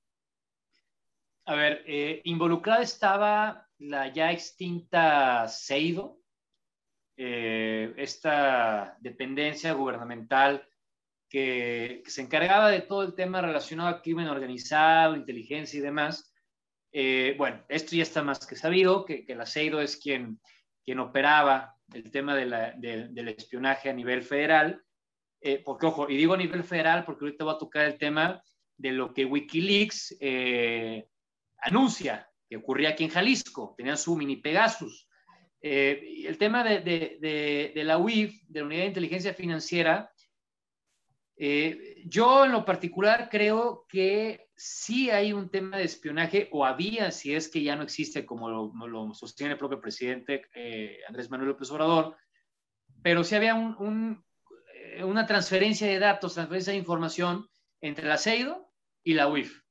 A 1.45 1.55
ver, 1.55 1.83
eh, 1.87 2.21
involucrada 2.25 2.83
estaba 2.83 3.69
la 3.79 4.13
ya 4.13 4.31
extinta 4.31 5.49
CEIDO, 5.49 6.21
eh, 7.17 7.93
esta 7.97 8.97
dependencia 9.01 9.73
gubernamental 9.73 10.67
que, 11.33 12.03
se 12.07 12.21
encargaba 12.21 12.71
de 12.71 12.83
todo 12.83 13.03
el 13.03 13.15
tema 13.15 13.41
relacionado 13.41 13.89
a 13.89 14.03
crimen 14.03 14.29
organizado, 14.29 15.17
inteligencia 15.17 15.79
y 15.79 15.81
demás. 15.81 16.31
Eh, 16.93 17.35
bueno, 17.39 17.65
esto 17.71 17.97
ya 17.97 18.03
está 18.03 18.23
más 18.23 18.47
que 18.47 18.55
sabido, 18.55 19.07
que, 19.07 19.25
que 19.25 19.35
la 19.35 19.47
CEIDO 19.47 19.81
es 19.81 19.97
quien, 19.97 20.39
quien 20.85 20.99
operaba 20.99 21.75
el 21.95 22.11
tema 22.11 22.37
del 22.37 23.29
espionaje 23.29 23.89
a 23.89 23.95
nivel 23.95 24.23
federal, 24.23 24.83
eh, 25.41 25.63
porque 25.65 25.87
ojo, 25.87 26.09
y 26.11 26.19
digo 26.19 26.35
a 26.35 26.37
nivel 26.37 26.65
federal 26.65 27.05
porque 27.07 27.25
ahorita 27.25 27.47
va 27.47 27.53
a 27.53 27.59
tocar 27.59 27.87
el 27.87 27.97
tema 27.97 28.43
de 28.77 28.93
lo 28.93 29.15
que 29.15 29.25
Wikileaks 29.25 30.19
eh, 30.21 31.07
anuncia 31.63 32.29
que 32.47 32.59
ocurría 32.59 32.91
aquí 32.91 33.05
en 33.05 33.11
Jalisco, 33.11 33.75
tenían 33.75 33.97
su 33.97 34.15
mini 34.17 34.37
Pegasus. 34.37 35.09
el 35.63 36.37
tema 36.37 36.63
de, 36.63 36.81
de, 36.81 37.73
de, 37.75 37.85
la 37.85 37.97
UIF, 37.97 38.43
de 38.49 38.61
la 38.61 38.67
Unidad 38.67 38.83
de 38.83 38.89
Inteligencia 38.89 39.33
Financiera, 39.33 40.12
yo 42.07 42.45
en 42.45 42.53
lo 42.53 42.65
particular 42.65 43.29
creo 43.31 43.85
que 43.89 44.49
sí 44.55 45.11
hay 45.11 45.33
un 45.33 45.51
tema 45.51 45.77
de 45.77 45.85
espionaje, 45.85 46.49
o 46.53 46.65
había, 46.65 47.11
si 47.11 47.35
es 47.35 47.49
que 47.49 47.65
ya 47.65 47.75
no 47.75 47.83
existe, 47.83 48.25
como 48.25 48.49
lo, 48.49 49.13
sostiene 49.13 49.55
el 49.55 49.59
propio 49.59 49.81
presidente 49.81 50.43
eh, 50.55 50.99
Andrés 51.09 51.31
Manuel 51.31 51.51
López 51.51 51.69
Obrador, 51.73 52.17
pero 53.03 53.25
sí 53.25 53.35
había 53.35 53.57
eh, 53.57 55.03
una 55.03 55.27
transferencia 55.27 55.89
de 55.89 55.99
datos, 55.99 56.35
transferencia 56.35 56.73
de 56.73 56.79
información 56.79 57.49
entre 57.81 58.07
la 58.07 58.19
CEIDO 58.19 58.73
y 59.03 59.15
la 59.15 59.27
UIF, 59.27 59.63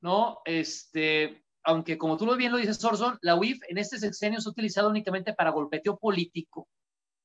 ¿no? 0.00 0.40
Este, 0.44 1.44
aunque 1.62 1.96
como 1.96 2.16
tú 2.16 2.34
bien 2.34 2.50
lo 2.50 2.58
dices, 2.58 2.84
Orson, 2.84 3.16
la 3.22 3.36
UIF 3.36 3.60
en 3.68 3.78
este 3.78 3.98
sexenio 3.98 4.40
se 4.40 4.48
ha 4.48 4.50
utilizado 4.50 4.90
únicamente 4.90 5.34
para 5.34 5.50
golpeteo 5.50 5.96
político, 5.98 6.68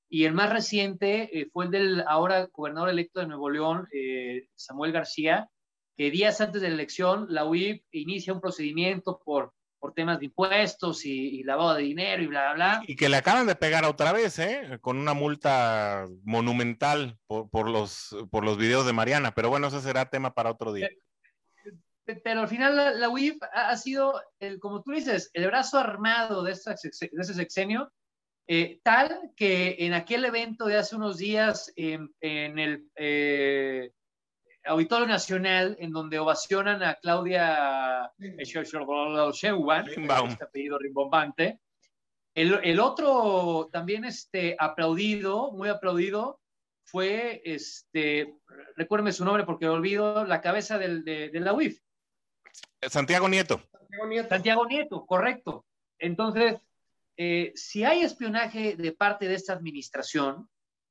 y 0.09 0.25
el 0.25 0.33
más 0.33 0.51
reciente 0.51 1.39
eh, 1.39 1.49
fue 1.51 1.65
el 1.65 1.71
del 1.71 2.03
ahora 2.07 2.47
gobernador 2.51 2.89
electo 2.89 3.19
de 3.19 3.27
Nuevo 3.27 3.49
León, 3.49 3.87
Samuel 4.55 4.91
García, 4.91 5.49
que 5.97 6.11
días 6.11 6.39
antes 6.41 6.61
de 6.61 6.69
la 6.69 6.75
elección 6.75 7.25
la 7.29 7.45
UIF 7.45 7.81
inicia 7.91 8.33
un 8.33 8.39
procedimiento 8.39 9.19
por, 9.23 9.53
por 9.79 9.93
temas 9.93 10.19
de 10.19 10.25
impuestos 10.25 11.05
y, 11.05 11.43
lavado 11.43 11.75
de 11.75 11.83
dinero 11.83 12.21
y 12.21 12.27
bla, 12.27 12.53
bla, 12.53 12.77
bla. 12.77 12.83
Y 12.87 12.95
que 12.95 13.09
le 13.09 13.17
acaban 13.17 13.47
de 13.47 13.55
pegar 13.55 13.83
otra 13.85 14.11
vez, 14.11 14.37
¿eh? 14.39 14.77
Con 14.81 14.97
una 14.97 15.13
multa 15.13 16.07
monumental 16.23 17.17
por, 17.27 17.49
por 17.49 17.69
los, 17.69 18.15
por 18.31 18.43
los 18.43 18.57
videos 18.57 18.85
de 18.85 18.93
Mariana, 18.93 19.33
pero 19.33 19.49
bueno, 19.49 19.67
eso 19.67 19.81
será 19.81 20.09
tema 20.09 20.33
para 20.33 20.51
otro 20.51 20.71
día. 20.73 20.89
Pero, 22.23 22.39
al 22.39 22.47
final 22.47 22.99
la, 22.99 23.09
UIF 23.09 23.37
ha, 23.51 23.75
sido, 23.75 24.21
el, 24.39 24.59
como 24.59 24.81
tú 24.81 24.91
dices, 24.91 25.29
el 25.33 25.45
brazo 25.47 25.77
armado 25.77 26.41
de, 26.41 26.53
ese 26.53 27.33
sexenio, 27.33 27.91
eh, 28.47 28.79
tal 28.83 29.31
que 29.35 29.75
en 29.79 29.93
aquel 29.93 30.25
evento 30.25 30.65
de 30.65 30.77
hace 30.77 30.95
unos 30.95 31.17
días 31.17 31.71
en, 31.75 32.13
en 32.21 32.59
el... 32.59 32.89
Eh, 32.95 33.91
Auditorio 34.67 35.07
Nacional, 35.07 35.75
en 35.79 35.91
donde 35.91 36.19
ovacionan 36.19 36.83
a 36.83 36.95
Claudia 36.95 38.11
Sheinbaum, 38.19 40.29
este 40.29 40.43
apellido 40.43 40.77
rimbombante. 40.77 41.59
El, 42.35 42.59
el, 42.63 42.79
otro 42.79 43.69
también 43.71 44.05
este, 44.05 44.55
aplaudido, 44.59 45.51
muy 45.51 45.69
aplaudido, 45.69 46.39
fue, 46.83 47.41
este, 47.43 48.35
recuérdeme 48.75 49.11
su 49.11 49.25
nombre 49.25 49.43
porque 49.43 49.67
olvido, 49.67 50.23
la 50.25 50.41
cabeza 50.41 50.77
del, 50.77 51.03
de, 51.03 51.31
la 51.33 51.53
UIF. 51.53 51.81
Santiago 52.87 53.27
Nieto. 53.27 53.61
Santiago 54.29 54.67
Nieto, 54.67 55.05
correcto. 55.05 55.65
Entonces, 55.97 56.61
eh, 57.17 57.51
si 57.55 57.83
hay 57.83 58.01
espionaje 58.01 58.75
de 58.75 58.91
parte 58.91 59.27
de 59.27 59.33
esta 59.33 59.53
administración, 59.53 60.47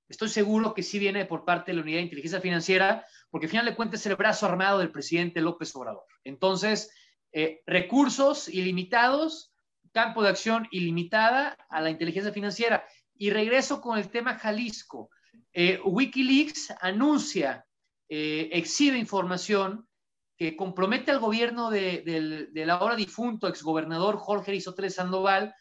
estoy 0.09 0.29
seguro 0.29 0.75
que 0.75 0.83
sí 0.83 0.99
viene 0.99 1.25
por 1.25 1.45
parte 1.45 1.71
de 1.71 1.77
la 1.77 1.83
Unidad 1.83 1.99
de 1.99 2.05
Inteligencia 2.05 2.41
Financiera, 2.41 3.07
porque 3.31 3.47
al 3.47 3.51
final 3.51 3.67
de 3.67 3.77
cuentas 3.77 4.01
es 4.01 4.07
el 4.07 4.17
brazo 4.17 4.47
armado 4.47 4.81
del 4.81 4.91
presidente 4.91 5.41
López 5.41 5.75
Obrador. 5.77 6.05
Entonces, 6.25 6.91
eh, 7.33 7.63
recursos 7.67 8.49
ilimitados, 8.49 9.53
campo 9.93 10.23
de 10.23 10.31
acción 10.31 10.67
ilimitada 10.73 11.57
a 11.71 11.81
la 11.81 11.91
inteligencia 11.91 12.33
financiera. 12.33 12.85
Y 13.15 13.31
regreso 13.31 13.81
con 13.81 13.99
el 13.99 14.11
tema 14.11 14.39
Jalisco. 14.39 15.09
Eh, 15.53 15.81
Wikileaks 15.85 16.75
anuncia, 16.81 17.65
exhibe 18.09 18.99
información 18.99 19.89
que 20.37 20.57
compromete 20.57 21.11
al 21.11 21.19
gobierno 21.19 21.71
de, 21.71 22.51
del, 22.53 22.71
ahora 22.71 22.95
difunto 22.95 23.49
exgobernador 23.49 24.17
Jorge 24.19 24.51
Aristóteles 24.51 24.95
Sandoval, 24.95 25.55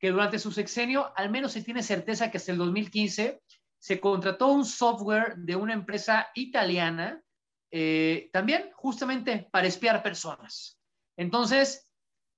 que 0.00 0.10
durante 0.10 0.38
su 0.38 0.50
sexenio, 0.50 1.12
al 1.14 1.30
menos 1.30 1.52
se 1.52 1.62
tiene 1.62 1.82
certeza 1.82 2.30
que 2.30 2.38
hasta 2.38 2.52
el 2.52 2.58
2015, 2.58 3.42
se 3.78 4.00
contrató 4.00 4.48
un 4.48 4.64
software 4.64 5.36
de 5.36 5.56
una 5.56 5.74
empresa 5.74 6.28
italiana, 6.34 7.22
eh, 7.70 8.30
también 8.32 8.70
justamente 8.74 9.48
para 9.52 9.66
espiar 9.66 10.02
personas. 10.02 10.78
Entonces, 11.16 11.90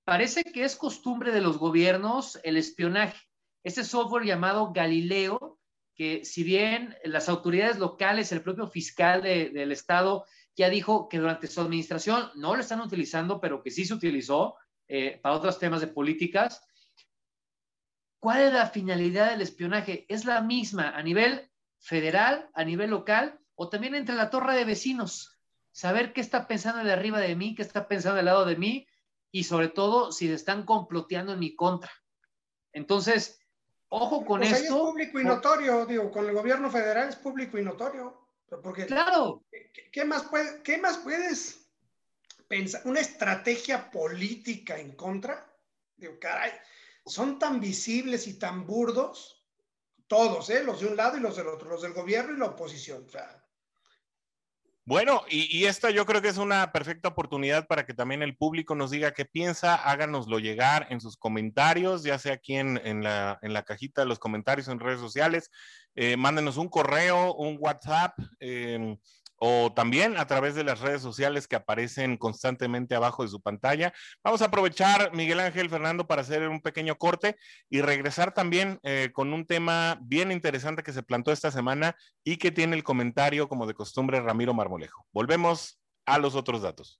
parece 0.03 0.43
que 0.43 0.65
es 0.65 0.75
costumbre 0.75 1.31
de 1.31 1.41
los 1.41 1.57
gobiernos 1.57 2.37
el 2.43 2.57
espionaje. 2.57 3.21
Este 3.63 3.85
software 3.85 4.25
llamado 4.25 4.73
Galileo, 4.73 5.57
que 5.95 6.25
si 6.25 6.43
bien 6.43 6.95
las 7.05 7.29
autoridades 7.29 7.79
locales, 7.79 8.31
el 8.33 8.41
propio 8.41 8.67
fiscal 8.67 9.21
del 9.21 9.71
estado 9.71 10.25
ya 10.55 10.69
dijo 10.69 11.07
que 11.07 11.19
durante 11.19 11.47
su 11.47 11.61
administración 11.61 12.29
no 12.35 12.55
lo 12.55 12.61
están 12.61 12.81
utilizando, 12.81 13.39
pero 13.39 13.63
que 13.63 13.71
sí 13.71 13.85
se 13.85 13.93
utilizó 13.93 14.55
eh, 14.87 15.19
para 15.23 15.35
otros 15.35 15.59
temas 15.59 15.81
de 15.81 15.87
políticas, 15.87 16.61
¿Cuál 18.23 18.39
es 18.39 18.53
la 18.53 18.67
finalidad 18.67 19.31
del 19.31 19.41
espionaje? 19.41 20.05
¿Es 20.07 20.23
la 20.23 20.39
misma 20.39 20.95
a 20.95 21.03
nivel 21.03 21.51
federal, 21.79 22.49
a 22.53 22.63
nivel 22.63 22.89
local 22.89 23.37
o 23.55 23.67
también 23.67 23.95
entre 23.95 24.15
la 24.15 24.29
torre 24.29 24.55
de 24.55 24.63
vecinos? 24.63 25.37
Saber 25.73 26.13
qué 26.13 26.21
está 26.21 26.47
pensando 26.47 26.85
de 26.85 26.93
arriba 26.93 27.19
de 27.19 27.35
mí, 27.35 27.53
qué 27.53 27.63
está 27.63 27.85
pensando 27.85 28.15
del 28.15 28.27
lado 28.27 28.45
de 28.45 28.55
mí 28.55 28.87
y 29.29 29.43
sobre 29.43 29.67
todo 29.67 30.13
si 30.13 30.31
están 30.31 30.63
comploteando 30.63 31.33
en 31.33 31.39
mi 31.39 31.53
contra. 31.53 31.91
Entonces, 32.71 33.41
ojo 33.89 34.23
con 34.23 34.39
pues 34.39 34.53
esto. 34.53 34.73
es 34.73 34.79
público 34.79 35.19
y 35.19 35.25
notorio, 35.25 35.85
digo, 35.85 36.09
con 36.09 36.25
el 36.25 36.33
gobierno 36.33 36.71
federal 36.71 37.09
es 37.09 37.17
público 37.17 37.57
y 37.57 37.61
notorio. 37.65 38.29
Porque, 38.63 38.85
claro. 38.85 39.43
¿qué, 39.91 40.05
más, 40.05 40.23
puede, 40.23 40.63
qué 40.63 40.77
más 40.77 40.97
puedes 40.99 41.67
una 42.85 43.01
estrategia 43.01 43.91
política 43.91 44.79
en 44.79 44.95
contra. 44.95 45.45
Digo, 45.97 46.17
caray, 46.21 46.53
son 47.05 47.39
tan 47.39 47.59
visibles 47.59 48.27
y 48.27 48.39
tan 48.39 48.65
burdos 48.65 49.43
todos, 50.07 50.49
¿eh? 50.49 50.63
los 50.63 50.79
de 50.81 50.87
un 50.87 50.95
lado 50.95 51.17
y 51.17 51.21
los 51.21 51.35
del 51.35 51.47
otro, 51.47 51.69
los 51.69 51.81
del 51.81 51.93
gobierno 51.93 52.33
y 52.33 52.37
la 52.37 52.45
oposición. 52.45 53.07
Bueno, 54.85 55.23
y, 55.29 55.63
esta 55.65 55.89
yo 55.91 56.05
creo 56.05 56.21
que 56.21 56.27
es 56.27 56.37
una 56.37 56.71
perfecta 56.73 57.07
oportunidad 57.07 57.67
para 57.67 57.85
que 57.85 57.93
también 57.93 58.21
el 58.21 58.35
público 58.35 58.75
nos 58.75 58.91
diga 58.91 59.13
qué 59.13 59.23
piensa, 59.25 59.75
háganoslo 59.75 60.39
llegar 60.39 60.87
en 60.89 60.99
sus 60.99 61.15
comentarios, 61.15 62.03
ya 62.03 62.19
sea 62.19 62.33
aquí 62.33 62.55
en, 62.57 63.03
la, 63.03 63.63
cajita 63.65 64.01
de 64.01 64.07
los 64.07 64.19
comentarios 64.19 64.67
en 64.67 64.79
redes 64.79 64.99
sociales, 64.99 65.49
eh, 65.95 66.17
mándenos 66.17 66.57
un 66.57 66.67
correo, 66.67 67.33
un 67.33 67.57
WhatsApp. 67.59 68.19
Eh, 68.39 68.97
o 69.37 69.73
también 69.73 70.17
a 70.17 70.27
través 70.27 70.55
de 70.55 70.63
las 70.63 70.79
redes 70.79 71.01
sociales 71.01 71.47
que 71.47 71.55
aparecen 71.55 72.17
constantemente 72.17 72.95
abajo 72.95 73.23
de 73.23 73.29
su 73.29 73.41
pantalla. 73.41 73.93
Vamos 74.23 74.41
a 74.41 74.45
aprovechar, 74.45 75.13
Miguel 75.13 75.39
Ángel 75.39 75.69
Fernando, 75.69 76.07
para 76.07 76.21
hacer 76.21 76.47
un 76.47 76.61
pequeño 76.61 76.95
corte 76.97 77.37
y 77.69 77.81
regresar 77.81 78.33
también 78.33 78.79
eh, 78.83 79.11
con 79.13 79.33
un 79.33 79.45
tema 79.45 79.97
bien 80.01 80.31
interesante 80.31 80.83
que 80.83 80.93
se 80.93 81.03
plantó 81.03 81.31
esta 81.31 81.51
semana 81.51 81.95
y 82.23 82.37
que 82.37 82.51
tiene 82.51 82.75
el 82.75 82.83
comentario, 82.83 83.49
como 83.49 83.67
de 83.67 83.73
costumbre, 83.73 84.21
Ramiro 84.21 84.53
Marmolejo. 84.53 85.05
Volvemos 85.11 85.79
a 86.05 86.17
los 86.19 86.35
otros 86.35 86.61
datos. 86.61 86.99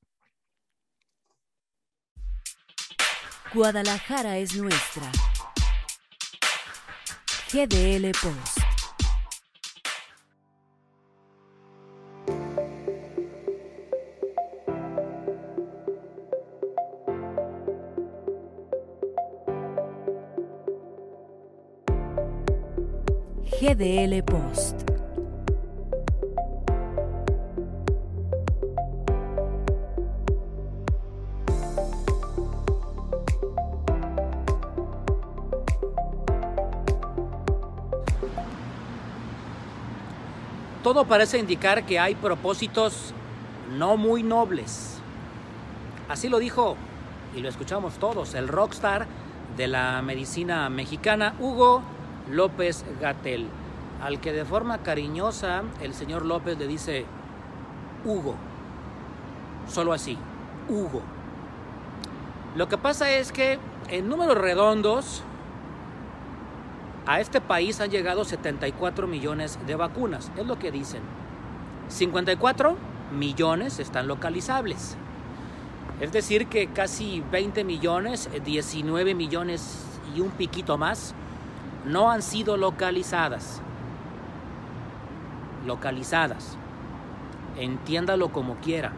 Guadalajara 3.54 4.38
es 4.38 4.56
nuestra. 4.56 5.12
GDL 7.52 8.12
Post. 8.20 8.63
GDL 23.64 24.22
Post. 24.24 24.82
Todo 40.84 41.06
parece 41.06 41.38
indicar 41.38 41.86
que 41.86 42.00
hay 42.00 42.16
propósitos 42.16 43.14
no 43.78 43.96
muy 43.96 44.24
nobles. 44.24 44.98
Así 46.10 46.28
lo 46.28 46.40
dijo, 46.40 46.76
y 47.34 47.40
lo 47.40 47.48
escuchamos 47.48 47.94
todos, 47.94 48.34
el 48.34 48.50
rockstar 48.50 49.08
de 49.56 49.68
la 49.68 50.02
medicina 50.02 50.70
mexicana, 50.70 51.34
Hugo 51.40 51.93
López 52.30 52.86
Gatel, 53.02 53.48
al 54.02 54.20
que 54.20 54.32
de 54.34 54.46
forma 54.46 54.80
cariñosa 54.80 55.64
el 55.82 55.94
señor 55.94 56.26
López 56.26 56.58
le 56.58 56.68
dice 56.68 57.06
Hugo, 58.06 58.36
solo 59.68 59.94
así, 59.94 60.18
Hugo. 60.70 61.02
Lo 62.56 62.68
que 62.68 62.78
pasa 62.78 63.12
es 63.12 63.32
que 63.32 63.60
en 63.90 64.08
números 64.08 64.38
redondos 64.38 65.24
a 67.06 67.20
este 67.20 67.42
país 67.42 67.82
han 67.82 67.90
llegado 67.90 68.24
74 68.24 69.08
millones 69.08 69.60
de 69.66 69.76
vacunas, 69.76 70.32
es 70.38 70.46
lo 70.46 70.60
que 70.60 70.72
dicen. 70.72 71.02
54 71.90 72.78
millones 73.18 73.80
están 73.80 74.08
localizables. 74.08 74.98
Es 76.00 76.12
decir, 76.12 76.48
que 76.48 76.68
casi 76.68 77.24
20 77.32 77.64
millones, 77.64 78.30
19 78.44 79.16
millones 79.16 79.86
y 80.16 80.22
un 80.22 80.32
piquito 80.32 80.78
más 80.78 81.14
no 81.86 82.12
han 82.12 82.22
sido 82.22 82.58
localizadas. 82.58 83.62
Localizadas. 85.66 86.58
Entiéndalo 87.58 88.30
como 88.30 88.56
quiera. 88.56 88.92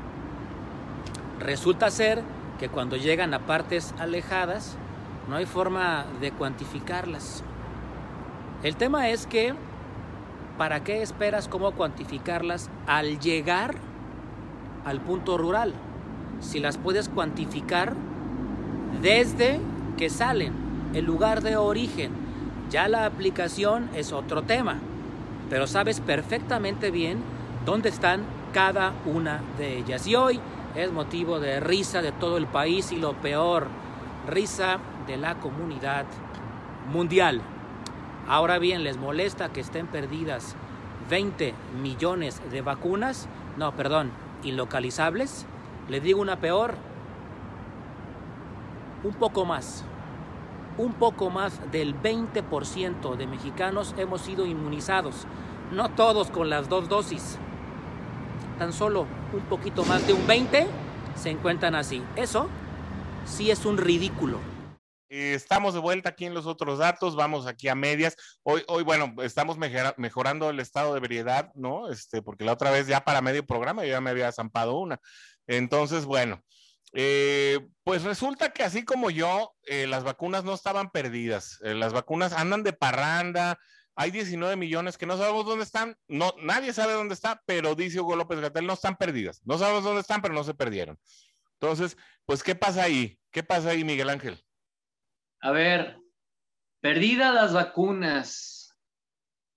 Resulta 1.40 1.90
ser 1.90 2.24
que 2.60 2.70
cuando 2.70 2.96
llegan 2.96 3.34
a 3.34 3.40
partes 3.40 3.94
alejadas, 4.00 4.78
no 5.28 5.36
hay 5.36 5.46
forma 5.46 6.06
de 6.22 6.32
cuantificarlas. 6.32 7.44
El 8.64 8.78
tema 8.78 9.10
es 9.10 9.28
que, 9.28 9.54
¿para 10.58 10.84
qué 10.84 11.02
esperas 11.02 11.48
cómo 11.48 11.72
cuantificarlas 11.72 12.70
al 12.88 13.20
llegar 13.20 13.76
al 14.86 15.02
punto 15.02 15.38
rural? 15.38 15.74
Si 16.40 16.60
las 16.60 16.78
puedes 16.78 17.10
cuantificar 17.10 17.94
desde 19.02 19.60
que 19.98 20.10
salen, 20.10 20.54
el 20.94 21.06
lugar 21.06 21.42
de 21.42 21.58
origen, 21.58 22.25
ya 22.70 22.88
la 22.88 23.06
aplicación 23.06 23.90
es 23.94 24.12
otro 24.12 24.44
tema, 24.44 24.80
pero 25.50 25.68
sabes 25.68 26.00
perfectamente 26.00 26.92
bien 26.92 27.20
dónde 27.66 27.90
están 27.90 28.24
cada 28.54 28.94
una 29.06 29.42
de 29.58 29.78
ellas. 29.78 30.08
Y 30.08 30.16
hoy 30.16 30.40
es 30.76 30.92
motivo 30.92 31.40
de 31.40 31.60
risa 31.60 32.02
de 32.02 32.12
todo 32.12 32.38
el 32.38 32.48
país 32.48 32.92
y 32.92 32.98
lo 32.98 33.14
peor, 33.14 33.68
risa 34.28 34.80
de 35.08 35.18
la 35.18 35.36
comunidad 35.36 36.06
mundial. 36.92 37.42
Ahora 38.28 38.58
bien, 38.58 38.84
¿les 38.84 38.98
molesta 38.98 39.50
que 39.50 39.62
estén 39.62 39.88
perdidas 39.88 40.56
20 41.10 41.54
millones 41.82 42.42
de 42.52 42.62
vacunas? 42.62 43.28
No, 43.58 43.74
perdón, 43.74 44.12
ilocalizables. 44.44 45.46
Les 45.90 46.02
digo 46.02 46.22
una 46.22 46.38
peor, 46.38 46.74
un 49.04 49.14
poco 49.14 49.46
más 49.46 49.86
un 50.78 50.94
poco 50.94 51.30
más 51.30 51.72
del 51.72 51.96
20% 52.02 53.16
de 53.16 53.28
mexicanos 53.28 53.96
hemos 53.98 54.22
sido 54.22 54.46
inmunizados, 54.46 55.26
no 55.72 55.92
todos 55.92 56.30
con 56.30 56.50
las 56.50 56.70
dos 56.70 56.90
dosis. 56.90 57.38
Tan 58.60 58.74
solo 58.74 59.06
un 59.34 59.44
poquito 59.44 59.84
más 59.86 60.06
de 60.08 60.14
un 60.14 60.26
20 60.28 60.68
se 61.16 61.30
encuentran 61.30 61.76
así. 61.76 62.04
Eso 62.16 62.50
sí 63.26 63.52
es 63.52 63.66
un 63.66 63.78
ridículo. 63.78 64.40
Estamos 65.08 65.74
de 65.74 65.80
vuelta 65.80 66.10
aquí 66.10 66.26
en 66.26 66.34
los 66.34 66.46
otros 66.46 66.80
datos, 66.80 67.16
vamos 67.16 67.46
aquí 67.46 67.68
a 67.68 67.76
medias. 67.76 68.16
Hoy, 68.44 68.64
hoy 68.68 68.84
bueno, 68.84 69.14
estamos 69.22 69.58
mejorando 69.58 70.50
el 70.50 70.60
estado 70.60 70.94
de 70.94 71.00
variedad, 71.00 71.52
¿no? 71.54 71.90
Este, 71.90 72.22
porque 72.22 72.44
la 72.44 72.54
otra 72.54 72.72
vez 72.72 72.88
ya 72.88 73.06
para 73.06 73.22
medio 73.22 73.46
programa 73.46 73.86
yo 73.86 73.92
ya 73.92 74.02
me 74.02 74.10
había 74.10 74.32
zampado 74.32 74.78
una. 74.78 75.00
Entonces, 75.48 76.06
bueno, 76.06 76.42
eh, 76.98 77.60
pues 77.84 78.04
resulta 78.04 78.52
que 78.52 78.64
así 78.64 78.86
como 78.86 79.10
yo, 79.10 79.54
eh, 79.64 79.86
las 79.86 80.06
vacunas 80.06 80.46
no 80.46 80.54
estaban 80.54 80.92
perdidas. 80.92 81.60
Eh, 81.62 81.74
las 81.74 81.92
vacunas 81.92 82.32
andan 82.32 82.64
de 82.64 82.72
parranda. 82.72 83.60
Hay 83.98 84.12
19 84.12 84.56
millones 84.56 84.98
que 84.98 85.06
no 85.06 85.18
sabemos 85.18 85.46
dónde 85.46 85.66
están. 85.66 85.98
No, 86.08 86.34
nadie 86.42 86.72
sabe 86.72 86.94
dónde 86.94 87.14
está, 87.14 87.44
pero 87.46 87.76
dice 87.76 88.00
Hugo 88.00 88.16
López 88.16 88.40
Gatel, 88.40 88.66
no 88.66 88.74
están 88.74 88.96
perdidas. 88.96 89.42
No 89.44 89.58
sabemos 89.58 89.84
dónde 89.84 90.02
están, 90.02 90.22
pero 90.22 90.34
no 90.34 90.44
se 90.46 90.54
perdieron. 90.54 90.98
Entonces, 91.60 91.98
pues, 92.26 92.44
¿qué 92.44 92.56
pasa 92.56 92.84
ahí? 92.84 93.20
¿Qué 93.30 93.44
pasa 93.44 93.70
ahí, 93.70 93.84
Miguel 93.84 94.10
Ángel? 94.10 94.42
A 95.42 95.52
ver, 95.52 95.98
perdidas 96.82 97.34
las 97.34 97.54
vacunas. 97.54 98.74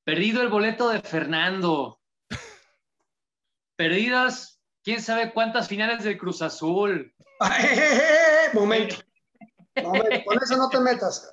Perdido 0.05 0.42
el 0.42 0.48
boleto 0.48 0.88
de 0.88 1.03
Fernando. 1.03 2.01
Perdidas, 3.77 4.61
quién 4.83 5.03
sabe 5.03 5.33
cuántas 5.33 5.68
finales 5.68 6.03
del 6.03 6.18
Cruz 6.18 6.42
Azul. 6.42 7.14
Momento. 7.40 8.96
momento. 9.83 10.24
Con 10.24 10.38
eso 10.42 10.57
no 10.57 10.68
te 10.68 10.81
metas. 10.81 11.31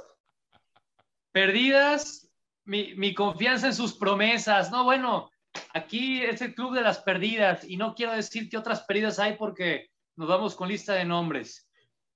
Perdidas, 1.31 2.27
mi, 2.65 3.13
confianza 3.13 3.67
en 3.67 3.75
sus 3.75 3.93
promesas. 3.93 4.71
No, 4.71 4.83
bueno, 4.83 5.29
aquí 5.73 6.21
es 6.21 6.41
el 6.41 6.55
club 6.55 6.73
de 6.73 6.81
las 6.81 6.99
perdidas 6.99 7.63
y 7.63 7.77
no 7.77 7.95
quiero 7.95 8.13
decir 8.13 8.49
que 8.49 8.57
otras 8.57 8.83
perdidas 8.83 9.19
hay 9.19 9.35
porque 9.35 9.89
nos 10.15 10.27
vamos 10.27 10.55
con 10.55 10.69
lista 10.69 10.93
de 10.93 11.05
nombres. 11.05 11.67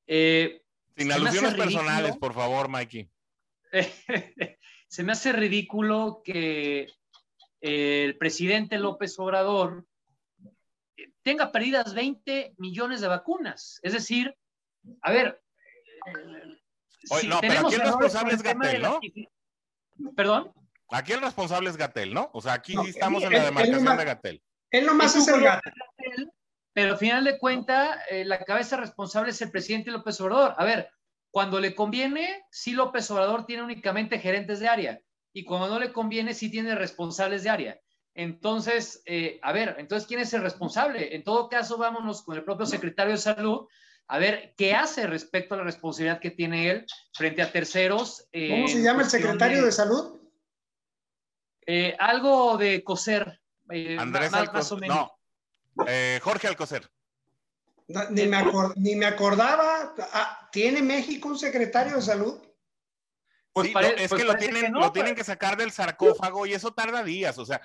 Eh, 0.08 0.62
Sin 0.98 1.12
alusiones 1.12 1.56
personales, 1.56 2.18
por 2.18 2.34
favor, 2.34 2.70
Mikey. 2.70 3.10
se 4.88 5.04
me 5.04 5.12
hace 5.12 5.34
ridículo 5.34 6.22
que 6.24 6.88
el 7.62 8.18
presidente 8.18 8.78
López 8.78 9.20
Obrador 9.20 9.86
tenga 11.24 11.52
perdidas 11.52 11.94
20 11.94 12.56
millones 12.58 13.02
de 13.02 13.08
vacunas. 13.08 13.80
Es 13.84 13.94
decir, 13.94 14.36
a 15.02 15.12
ver. 15.12 15.42
si 17.04 17.28
no, 17.28 17.40
pero 17.42 17.68
aquí 17.68 17.76
el 17.76 17.82
responsable 17.82 18.34
es 18.34 18.42
Gatel, 18.42 18.82
¿no? 18.82 19.00
¿Perdón? 20.16 20.54
Aquí 20.90 21.12
el 21.12 21.22
responsable 21.22 21.70
es 21.70 21.78
Gatel, 21.78 22.14
¿no? 22.14 22.30
O 22.34 22.42
sea, 22.42 22.54
aquí 22.54 22.76
estamos 22.88 23.24
en 23.24 23.34
la 23.34 23.46
demarcación 23.46 23.98
de 23.98 24.06
Gatel. 24.06 24.44
Él 24.72 24.86
nomás 24.86 25.16
es, 25.16 25.28
el 25.28 25.42
Gatel. 25.42 25.74
Pero 26.74 26.94
al 26.94 26.98
final 26.98 27.24
de 27.24 27.38
cuentas, 27.38 28.00
eh, 28.10 28.26
la 28.26 28.44
cabeza 28.44 28.78
responsable 28.78 29.32
es 29.32 29.42
el 29.42 29.52
presidente 29.52 29.92
López 29.92 30.20
Obrador. 30.22 30.56
A 30.58 30.64
ver, 30.64 30.90
cuando 31.32 31.60
le 31.60 31.76
conviene, 31.76 32.44
sí 32.52 32.72
López 32.72 33.10
Obrador 33.12 33.46
tiene 33.46 33.64
únicamente 33.64 34.20
gerentes 34.20 34.60
de 34.60 34.68
área. 34.68 35.02
Y 35.34 35.46
cuando 35.46 35.68
no 35.68 35.80
le 35.80 35.92
conviene, 35.92 36.34
sí 36.34 36.50
tiene 36.50 36.76
responsables 36.76 37.44
de 37.44 37.50
área. 37.50 37.80
Entonces, 38.20 39.02
eh, 39.06 39.40
a 39.42 39.54
ver, 39.54 39.78
entonces, 39.80 40.06
¿quién 40.06 40.20
es 40.20 40.34
el 40.34 40.42
responsable? 40.42 41.16
En 41.16 41.24
todo 41.24 41.48
caso, 41.48 41.78
vámonos 41.78 42.22
con 42.22 42.36
el 42.36 42.44
propio 42.44 42.66
secretario 42.66 43.14
de 43.14 43.18
salud 43.18 43.66
a 44.10 44.18
ver 44.18 44.54
qué 44.58 44.76
hace 44.76 45.08
respecto 45.08 45.54
a 45.54 45.60
la 45.60 45.64
responsabilidad 45.64 46.20
que 46.20 46.32
tiene 46.32 46.70
él 46.70 46.86
frente 47.14 47.42
a 47.42 47.50
terceros. 47.50 48.28
Eh, 48.34 48.50
¿Cómo 48.50 48.68
se 48.68 48.82
llama 48.82 49.04
el 49.04 49.10
secretario 49.10 49.64
de, 49.64 49.72
salud? 49.72 50.20
Eh, 51.66 51.96
algo 51.98 52.58
de 52.58 52.84
coser. 52.84 53.40
Andrés 53.98 54.34
Alcocer. 54.34 54.86
No, 54.86 55.18
Jorge 56.22 56.48
Alcocer. 56.48 56.92
ni, 58.10 58.28
me 58.28 58.44
ni, 58.76 58.96
me 58.98 59.06
acordaba. 59.06 59.96
Ah, 60.12 60.50
¿Tiene 60.52 60.82
México 60.82 61.30
un 61.30 61.40
secretario 61.40 61.96
de 61.96 62.02
salud? 62.02 62.38
Pues 63.54 63.70
es 63.98 64.10
pues 64.10 64.22
que 64.22 64.28
lo 64.28 64.36
tienen, 64.36 64.74
lo 64.74 64.92
tienen 64.92 65.16
que 65.16 65.24
sacar 65.24 65.56
del 65.56 65.72
sarcófago 65.72 66.46
y 66.46 66.54
eso 66.54 66.74
tarda 66.74 67.02
días. 67.02 67.38
O 67.38 67.46
sea, 67.46 67.62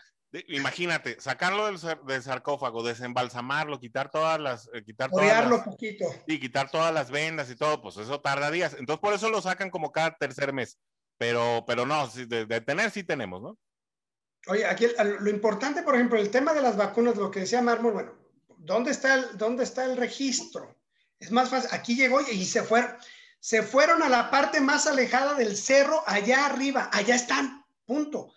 imagínate, 0.49 1.21
sacarlo 1.21 1.67
del, 1.67 2.23
sarcófago, 2.23 2.83
desembalsamarlo, 2.83 3.79
quitar 3.79 4.11
todas 4.11 4.41
las, 4.41 4.69
eh, 4.73 4.83
quitar 4.85 5.11
todas 5.11 5.49
las, 5.49 5.63
poquito. 5.63 6.05
Y 6.27 6.41
quitar 6.41 6.71
todas 6.71 6.93
las 6.93 7.11
vendas 7.11 7.51
y 7.51 7.57
todo, 7.57 7.81
pues 7.81 7.97
eso 7.97 8.21
tarda 8.21 8.51
días. 8.51 8.75
Entonces 8.79 9.01
por 9.01 9.15
eso 9.15 9.29
lo 9.29 9.41
sacan 9.41 9.71
como 9.71 9.93
cada 9.93 10.17
tercer 10.17 10.53
mes. 10.53 10.79
Pero, 11.19 11.65
pero 11.67 11.87
no, 11.87 12.09
de, 12.09 12.61
tener 12.63 12.91
sí 12.91 13.05
tenemos, 13.05 13.41
¿no? 13.41 13.57
Oye, 14.49 14.67
aquí 14.67 14.87
lo 15.21 15.31
importante, 15.31 15.83
por 15.83 15.95
ejemplo, 15.95 16.19
el 16.19 16.31
tema 16.31 16.53
de 16.53 16.61
las 16.61 16.77
vacunas, 16.77 17.17
lo 17.17 17.31
que 17.31 17.41
decía 17.41 17.63
Mármol, 17.63 17.93
bueno, 17.93 18.13
¿dónde 18.59 18.91
está 18.91 19.15
el, 19.15 19.39
dónde 19.39 19.65
está 19.65 19.85
el 19.85 19.97
registro? 19.97 20.77
Es 21.19 21.31
más 21.31 21.49
fácil, 21.49 21.71
aquí 21.73 21.95
llegó 21.95 22.21
y 22.21 22.45
se 22.45 22.63
fueron, 22.63 22.91
se 23.39 23.63
fueron 23.63 24.03
a 24.03 24.09
la 24.09 24.31
parte 24.31 24.61
más 24.61 24.87
alejada 24.87 25.35
del 25.35 25.57
cerro, 25.57 26.03
allá 26.07 26.45
arriba, 26.47 26.91
allá 26.93 27.15
están, 27.15 27.65
punto 27.87 28.35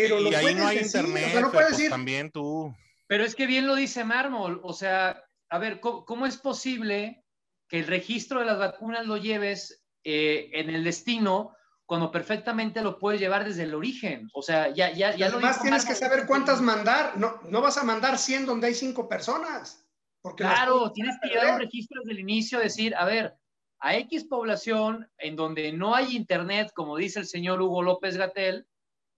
pero 0.00 0.20
y 0.20 0.34
ahí 0.34 0.54
no 0.54 0.66
hay 0.66 0.78
internet, 0.78 1.46
pues 1.52 1.88
también 1.88 2.30
tú. 2.30 2.74
Pero 3.06 3.24
es 3.24 3.34
que 3.34 3.46
bien 3.46 3.66
lo 3.66 3.74
dice 3.74 4.04
Mármol, 4.04 4.60
o 4.62 4.72
sea, 4.72 5.24
a 5.48 5.58
ver, 5.58 5.80
¿cómo, 5.80 6.26
es 6.26 6.36
posible 6.36 7.24
que 7.68 7.78
el 7.78 7.86
registro 7.86 8.40
de 8.40 8.46
las 8.46 8.58
vacunas 8.58 9.06
lo 9.06 9.16
lleves 9.16 9.82
eh, 10.04 10.50
en 10.52 10.70
el 10.70 10.84
destino 10.84 11.54
cuando 11.86 12.10
perfectamente 12.10 12.82
lo 12.82 12.98
puedes 12.98 13.20
llevar 13.20 13.44
desde 13.44 13.62
el 13.62 13.74
origen? 13.74 14.28
O 14.34 14.42
sea, 14.42 14.68
ya, 14.74 14.92
ya, 14.92 15.16
ya 15.16 15.26
Además 15.26 15.62
tienes 15.62 15.86
que 15.86 15.94
saber 15.94 16.26
cuántas 16.26 16.60
mandar, 16.60 17.16
no, 17.16 17.40
no 17.48 17.62
vas 17.62 17.78
a 17.78 17.84
mandar 17.84 18.18
100 18.18 18.44
donde 18.44 18.66
hay 18.66 18.74
5 18.74 19.08
personas. 19.08 19.88
Porque 20.20 20.42
claro, 20.42 20.92
tienes 20.92 21.16
que 21.22 21.28
llevar 21.28 21.54
un 21.54 21.60
registro 21.60 22.02
desde 22.02 22.12
el 22.12 22.20
inicio, 22.20 22.58
decir, 22.58 22.94
a 22.94 23.04
ver, 23.04 23.38
a 23.80 23.96
X 23.96 24.24
población 24.24 25.10
en 25.18 25.36
donde 25.36 25.72
no 25.72 25.94
hay 25.94 26.16
internet, 26.16 26.72
como 26.74 26.96
dice 26.96 27.20
el 27.20 27.26
señor 27.26 27.62
Hugo 27.62 27.82
López 27.82 28.16
Gatel, 28.16 28.66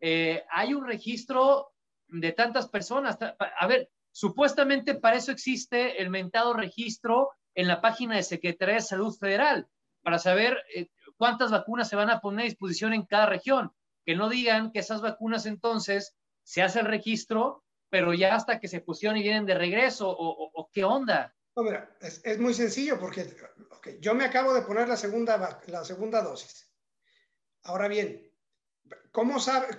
eh, 0.00 0.44
hay 0.50 0.74
un 0.74 0.86
registro 0.86 1.72
de 2.08 2.32
tantas 2.32 2.68
personas. 2.68 3.18
A 3.20 3.66
ver, 3.66 3.90
supuestamente 4.10 4.94
para 4.94 5.16
eso 5.16 5.32
existe 5.32 6.00
el 6.00 6.10
mentado 6.10 6.54
registro 6.54 7.30
en 7.54 7.68
la 7.68 7.80
página 7.80 8.16
de 8.16 8.22
Secretaría 8.22 8.76
de 8.76 8.80
Salud 8.80 9.16
Federal, 9.16 9.68
para 10.02 10.18
saber 10.18 10.58
eh, 10.74 10.88
cuántas 11.16 11.50
vacunas 11.50 11.88
se 11.88 11.96
van 11.96 12.10
a 12.10 12.20
poner 12.20 12.40
a 12.40 12.48
disposición 12.48 12.94
en 12.94 13.04
cada 13.04 13.26
región. 13.26 13.72
Que 14.04 14.16
no 14.16 14.28
digan 14.28 14.72
que 14.72 14.78
esas 14.78 15.02
vacunas 15.02 15.46
entonces 15.46 16.16
se 16.42 16.62
hace 16.62 16.80
el 16.80 16.86
registro, 16.86 17.64
pero 17.90 18.14
ya 18.14 18.34
hasta 18.34 18.58
que 18.58 18.68
se 18.68 18.80
pusieron 18.80 19.18
y 19.18 19.22
vienen 19.22 19.46
de 19.46 19.54
regreso, 19.54 20.08
o, 20.08 20.70
qué 20.72 20.84
onda. 20.84 21.34
No, 21.54 21.64
mira, 21.64 21.96
es, 22.00 22.38
muy 22.38 22.54
sencillo 22.54 22.98
porque 22.98 23.26
yo 24.00 24.14
me 24.14 24.24
acabo 24.24 24.54
de 24.54 24.62
poner 24.62 24.88
la 24.88 24.96
segunda, 24.96 25.60
la 25.66 25.84
segunda 25.84 26.22
dosis. 26.22 26.72
Ahora 27.64 27.88
bien, 27.88 28.29
¿cómo 29.12 29.40
sabe? 29.40 29.76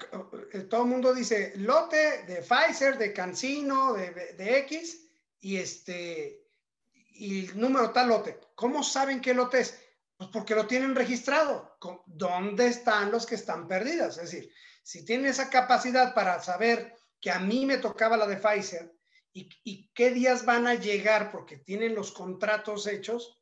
Todo 0.69 0.83
el 0.83 0.89
mundo 0.89 1.13
dice 1.13 1.53
lote 1.57 2.23
de 2.23 2.41
Pfizer, 2.41 2.97
de 2.97 3.13
Cancino, 3.13 3.93
de, 3.93 4.57
X 4.59 5.07
y 5.39 5.57
este 5.57 6.45
y 6.93 7.49
número 7.55 7.91
tal 7.91 8.09
lote. 8.09 8.39
¿Cómo 8.55 8.83
saben 8.83 9.21
qué 9.21 9.33
lote 9.33 9.61
es? 9.61 9.79
Pues 10.17 10.29
porque 10.31 10.55
lo 10.55 10.67
tienen 10.67 10.95
registrado. 10.95 11.77
¿Dónde 12.05 12.67
están 12.67 13.11
los 13.11 13.25
que 13.25 13.35
están 13.35 13.67
perdidas? 13.67 14.17
Es 14.17 14.31
decir, 14.31 14.51
si 14.83 15.05
tienen 15.05 15.27
esa 15.27 15.49
capacidad 15.49 16.13
para 16.13 16.41
saber 16.41 16.95
que 17.19 17.31
a 17.31 17.39
mí 17.39 17.65
me 17.65 17.77
tocaba 17.77 18.17
la 18.17 18.27
de 18.27 18.37
Pfizer 18.37 18.93
y, 19.33 19.49
y 19.63 19.91
qué 19.93 20.11
días 20.11 20.45
van 20.45 20.67
a 20.67 20.75
llegar 20.75 21.31
porque 21.31 21.57
tienen 21.57 21.95
los 21.95 22.11
contratos 22.11 22.87
hechos, 22.87 23.39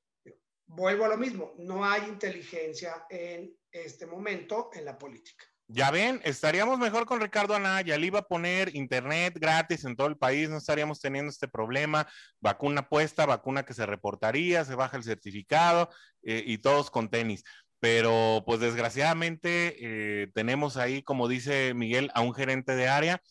vuelvo 0.66 1.06
a 1.06 1.10
lo 1.10 1.18
mismo, 1.18 1.54
no 1.58 1.84
hay 1.84 2.04
inteligencia 2.04 3.06
en 3.10 3.58
este 3.72 4.06
momento 4.06 4.70
en 4.74 4.86
la 4.86 4.98
política. 4.98 5.46
Ya 5.72 5.92
ven, 5.92 6.20
estaríamos 6.24 6.80
mejor 6.80 7.06
con 7.06 7.22
Ricardo 7.22 7.54
Anaya, 7.54 7.96
le 7.96 8.08
iba 8.08 8.20
a 8.20 8.28
poner 8.28 8.76
internet 8.76 9.38
gratis 9.40 9.86
en 9.86 9.96
todo 9.96 10.08
el 10.08 10.18
país, 10.18 10.50
no 10.50 10.58
estaríamos 10.58 11.00
teniendo 11.00 11.30
este 11.30 11.48
problema, 11.48 12.08
vacuna 12.40 12.90
puesta, 12.90 13.28
vacuna 13.28 13.64
que 13.66 13.76
se 13.76 13.86
reportaría, 13.86 14.66
se 14.66 14.74
baja 14.74 14.98
el 14.98 15.04
certificado 15.04 15.92
eh, 16.24 16.44
y 16.44 16.58
todos 16.58 16.90
con 16.90 17.12
tenis. 17.12 17.44
Pero 17.80 18.42
pues 18.48 18.60
desgraciadamente 18.62 19.76
eh, 20.24 20.32
tenemos 20.34 20.76
ahí, 20.76 21.04
como 21.04 21.28
dice 21.28 21.76
Miguel, 21.76 22.10
a 22.16 22.22
un 22.22 22.34
gerente 22.34 22.76
de 22.76 22.88
área 22.88 23.22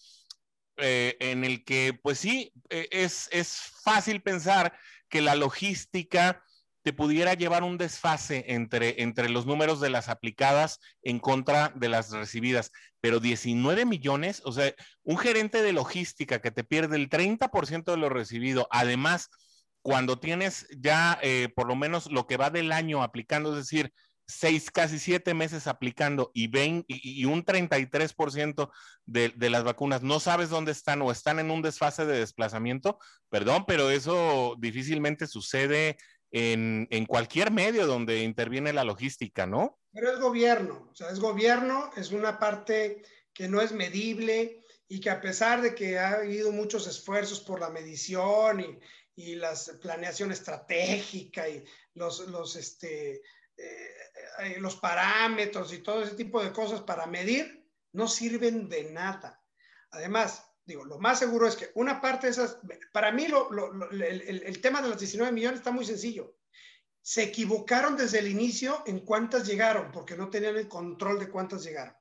eh, 0.76 1.16
en 1.18 1.42
el 1.42 1.64
que 1.64 1.98
pues 2.00 2.20
sí, 2.20 2.52
es, 2.70 3.28
es 3.32 3.58
fácil 3.82 4.22
pensar 4.22 4.78
que 5.08 5.22
la 5.22 5.34
logística 5.34 6.44
pudiera 6.92 7.34
llevar 7.34 7.62
un 7.62 7.78
desfase 7.78 8.44
entre, 8.48 9.02
entre 9.02 9.28
los 9.28 9.46
números 9.46 9.80
de 9.80 9.90
las 9.90 10.08
aplicadas 10.08 10.80
en 11.02 11.18
contra 11.18 11.72
de 11.74 11.88
las 11.88 12.10
recibidas. 12.10 12.70
Pero 13.00 13.20
19 13.20 13.84
millones, 13.84 14.42
o 14.44 14.52
sea, 14.52 14.74
un 15.02 15.18
gerente 15.18 15.62
de 15.62 15.72
logística 15.72 16.40
que 16.40 16.50
te 16.50 16.64
pierde 16.64 16.96
el 16.96 17.08
30% 17.08 17.84
de 17.84 17.96
lo 17.96 18.08
recibido, 18.08 18.68
además, 18.70 19.30
cuando 19.82 20.18
tienes 20.18 20.66
ya 20.76 21.18
eh, 21.22 21.48
por 21.54 21.66
lo 21.68 21.76
menos 21.76 22.10
lo 22.10 22.26
que 22.26 22.36
va 22.36 22.50
del 22.50 22.72
año 22.72 23.02
aplicando, 23.02 23.50
es 23.52 23.58
decir, 23.58 23.92
seis, 24.28 24.70
casi 24.70 24.98
siete 24.98 25.32
meses 25.32 25.66
aplicando 25.66 26.30
y, 26.34 26.48
ven, 26.48 26.84
y, 26.86 27.24
un 27.24 27.44
33% 27.44 28.70
de, 29.06 29.30
de 29.30 29.50
las 29.50 29.64
vacunas 29.64 30.02
no 30.02 30.20
sabes 30.20 30.50
dónde 30.50 30.72
están 30.72 31.00
o 31.00 31.10
están 31.10 31.38
en 31.38 31.50
un 31.50 31.62
desfase 31.62 32.04
de 32.04 32.18
desplazamiento, 32.18 32.98
perdón, 33.30 33.64
pero 33.66 33.90
eso 33.90 34.54
difícilmente 34.58 35.26
sucede 35.26 35.96
en, 36.30 37.06
cualquier 37.06 37.50
medio 37.50 37.86
donde 37.86 38.22
interviene 38.22 38.72
la 38.72 38.84
logística, 38.84 39.46
¿no? 39.46 39.78
Pero 39.92 40.12
es 40.12 40.20
gobierno, 40.20 40.88
o 40.90 40.94
sea, 40.94 41.10
es 41.10 41.20
gobierno, 41.20 41.90
es 41.96 42.12
una 42.12 42.38
parte 42.38 43.02
que 43.32 43.48
no 43.48 43.60
es 43.60 43.72
medible 43.72 44.64
y 44.88 45.00
que 45.00 45.10
a 45.10 45.20
pesar 45.20 45.62
de 45.62 45.74
que 45.74 45.98
ha 45.98 46.14
habido 46.14 46.52
muchos 46.52 46.86
esfuerzos 46.86 47.40
por 47.40 47.60
la 47.60 47.70
medición 47.70 48.60
y, 48.60 48.78
y 49.16 49.34
la 49.34 49.54
planeación 49.80 50.30
estratégica 50.32 51.48
y 51.48 51.64
los, 51.94 52.28
los, 52.28 52.56
este, 52.56 53.22
eh, 53.56 54.56
los 54.58 54.76
parámetros 54.76 55.72
y 55.72 55.78
todo 55.78 56.02
ese 56.02 56.14
tipo 56.14 56.42
de 56.42 56.52
cosas 56.52 56.82
para 56.82 57.06
medir, 57.06 57.66
no 57.92 58.06
sirven 58.06 58.68
de 58.68 58.92
nada. 58.92 59.42
Además, 59.90 60.47
digo, 60.68 60.84
lo 60.84 60.98
más 60.98 61.18
seguro 61.18 61.48
es 61.48 61.56
que 61.56 61.70
una 61.74 61.98
parte 61.98 62.26
de 62.26 62.32
esas, 62.32 62.58
para 62.92 63.10
mí 63.10 63.24
el, 63.24 64.60
tema 64.60 64.82
de 64.82 64.90
los 64.90 64.98
19 64.98 65.32
millones 65.32 65.60
está 65.60 65.70
muy 65.70 65.84
sencillo. 65.86 66.36
Se 67.00 67.22
equivocaron 67.22 67.96
desde 67.96 68.18
el 68.18 68.28
inicio 68.28 68.82
en 68.86 69.00
cuántas 69.00 69.46
llegaron, 69.46 69.90
porque 69.90 70.14
no 70.14 70.28
tenían 70.28 70.56
el 70.56 70.68
control 70.68 71.18
de 71.18 71.30
cuántas 71.30 71.64
llegaron. 71.64 71.96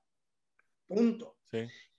Punto. 0.86 1.38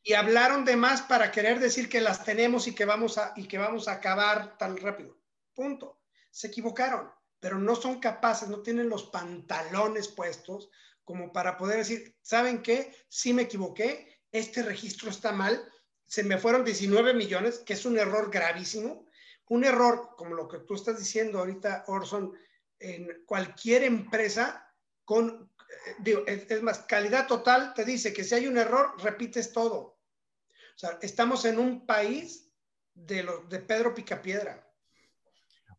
Y 0.02 0.12
hablaron 0.12 0.66
de 0.66 0.76
más 0.76 1.00
para 1.00 1.32
querer 1.32 1.58
decir 1.58 1.88
que 1.88 2.02
las 2.02 2.22
tenemos 2.22 2.68
y 2.68 2.74
que 2.74 2.84
vamos 2.84 3.16
a, 3.16 3.32
y 3.34 3.48
que 3.48 3.56
vamos 3.56 3.88
a 3.88 3.92
acabar 3.92 4.58
tan 4.58 4.76
rápido. 4.76 5.18
Punto. 5.54 6.02
Se 6.30 6.48
equivocaron, 6.48 7.10
pero 7.40 7.58
no 7.58 7.76
son 7.76 7.98
capaces, 7.98 8.50
no 8.50 8.60
tienen 8.60 8.90
los 8.90 9.04
pantalones 9.04 10.08
puestos 10.08 10.70
como 11.02 11.32
para 11.32 11.56
poder 11.56 11.78
decir, 11.78 12.14
¿saben 12.20 12.60
qué? 12.60 12.94
Sí 13.08 13.32
me 13.32 13.42
equivoqué, 13.42 14.20
este 14.30 14.62
registro 14.62 15.08
está 15.08 15.32
mal, 15.32 15.66
se 16.08 16.24
me 16.24 16.38
fueron 16.38 16.64
19 16.64 17.12
millones, 17.12 17.58
que 17.58 17.74
es 17.74 17.84
un 17.84 17.98
error 17.98 18.30
gravísimo. 18.30 19.06
Un 19.50 19.64
error, 19.64 20.14
como 20.16 20.34
lo 20.34 20.48
que 20.48 20.58
tú 20.58 20.74
estás 20.74 20.98
diciendo 20.98 21.38
ahorita, 21.38 21.84
Orson, 21.86 22.34
en 22.78 23.24
cualquier 23.26 23.84
empresa 23.84 24.74
con, 25.04 25.52
eh, 25.60 25.94
digo, 26.00 26.24
es, 26.26 26.62
más, 26.62 26.80
calidad 26.80 27.26
total 27.26 27.74
te 27.74 27.84
dice 27.84 28.12
que 28.12 28.24
si 28.24 28.34
hay 28.34 28.46
un 28.46 28.56
error, 28.56 28.94
repites 29.02 29.52
todo. 29.52 29.78
O 29.78 30.78
sea, 30.78 30.98
estamos 31.02 31.44
en 31.44 31.58
un 31.58 31.86
país 31.86 32.50
de, 32.94 33.22
lo, 33.22 33.40
de 33.44 33.58
Pedro 33.58 33.94
Picapiedra. 33.94 34.67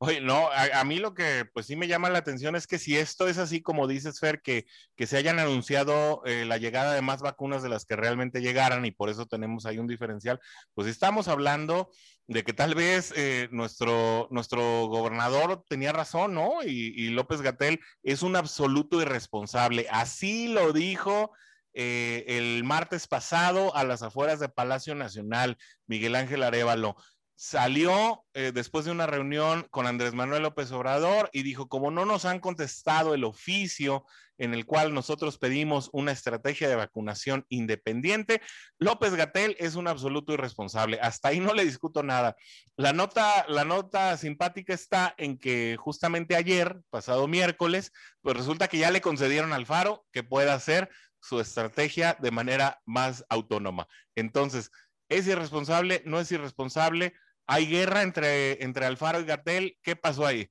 Oye, 0.02 0.22
no, 0.22 0.50
a, 0.50 0.82
mí 0.86 0.98
lo 0.98 1.14
que 1.14 1.44
pues 1.54 1.66
sí 1.66 1.76
me 1.76 1.90
llama 1.90 2.10
la 2.10 2.20
atención 2.20 2.56
es 2.56 2.68
que 2.68 2.80
si 2.80 2.96
esto 2.98 3.28
es 3.28 3.38
así 3.38 3.62
como 3.62 3.86
dices, 3.86 4.18
Fer, 4.22 4.42
que, 4.42 4.66
que 4.96 5.08
se 5.08 5.18
hayan 5.18 5.40
anunciado 5.40 6.22
eh, 6.26 6.46
la 6.46 6.58
llegada 6.58 6.94
de 6.94 7.02
más 7.02 7.22
vacunas 7.22 7.64
de 7.64 7.68
las 7.68 7.84
que 7.84 7.98
realmente 7.98 8.40
llegaran 8.40 8.86
y 8.86 8.92
por 8.92 9.10
eso 9.10 9.26
tenemos 9.26 9.66
ahí 9.66 9.78
un 9.78 9.88
diferencial, 9.88 10.40
pues 10.74 10.88
estamos 10.88 11.28
hablando 11.28 11.90
de 12.28 12.46
que 12.46 12.54
tal 12.54 12.76
vez 12.76 13.12
eh, 13.18 13.50
nuestro, 13.52 14.30
nuestro 14.32 14.88
gobernador 14.88 15.66
tenía 15.68 15.92
razón, 15.92 16.34
¿no? 16.34 16.64
Y, 16.64 17.10
López 17.10 17.42
Gatel 17.42 17.82
es 18.02 18.24
un 18.24 18.38
absoluto 18.38 19.02
irresponsable. 19.02 19.86
Así 19.92 20.48
lo 20.48 20.72
dijo 20.72 21.34
eh, 21.74 22.24
el 22.28 22.64
martes 22.64 23.06
pasado 23.06 23.76
a 23.76 23.84
las 23.84 24.02
afueras 24.02 24.40
de 24.40 24.48
Palacio 24.48 24.96
Nacional, 24.96 25.58
Miguel 25.88 26.16
Ángel 26.16 26.44
Arevalo 26.44 26.96
salió 27.42 28.26
eh, 28.34 28.52
después 28.54 28.84
de 28.84 28.92
una 28.92 29.08
reunión 29.08 29.66
con 29.72 29.88
Andrés 29.88 30.14
Manuel 30.14 30.44
López 30.44 30.74
Obrador 30.74 31.30
y 31.32 31.44
dijo, 31.44 31.70
como 31.70 31.90
no 31.90 32.04
nos 32.04 32.26
han 32.26 32.42
contestado 32.42 33.14
el 33.14 33.24
oficio 33.24 34.06
en 34.38 34.54
el 34.54 34.66
cual 34.66 34.94
nosotros 34.94 35.38
pedimos 35.38 35.90
una 35.94 36.12
estrategia 36.12 36.68
de 36.68 36.76
vacunación 36.76 37.46
independiente, 37.48 38.42
López 38.78 39.16
Gatel 39.16 39.56
es 39.58 39.76
un 39.76 39.88
absoluto 39.88 40.34
irresponsable. 40.34 41.00
Hasta 41.02 41.30
ahí 41.30 41.40
no 41.40 41.54
le 41.54 41.64
discuto 41.64 42.04
nada. 42.04 42.36
La 42.76 42.92
nota, 42.92 43.46
la 43.48 43.64
nota 43.64 44.18
simpática 44.18 44.74
está 44.74 45.16
en 45.18 45.38
que 45.38 45.78
justamente 45.80 46.36
ayer, 46.36 46.82
pasado 46.90 47.26
miércoles, 47.30 47.94
pues 48.20 48.36
resulta 48.36 48.68
que 48.68 48.80
ya 48.80 48.92
le 48.92 49.00
concedieron 49.00 49.54
al 49.54 49.66
Faro 49.66 50.06
que 50.12 50.24
pueda 50.24 50.56
hacer 50.56 50.90
su 51.22 51.40
estrategia 51.40 52.18
de 52.20 52.32
manera 52.32 52.82
más 52.86 53.24
autónoma. 53.30 53.88
Entonces, 54.16 54.72
¿es 55.08 55.26
irresponsable? 55.26 56.04
¿No 56.06 56.20
es 56.20 56.30
irresponsable? 56.34 57.14
Hay 57.52 57.66
guerra 57.66 58.04
entre, 58.04 58.64
entre 58.64 58.86
Alfaro 58.86 59.22
y 59.22 59.26
Gatel. 59.26 59.76
¿Qué 59.82 59.96
pasó 59.96 60.24
ahí? 60.24 60.48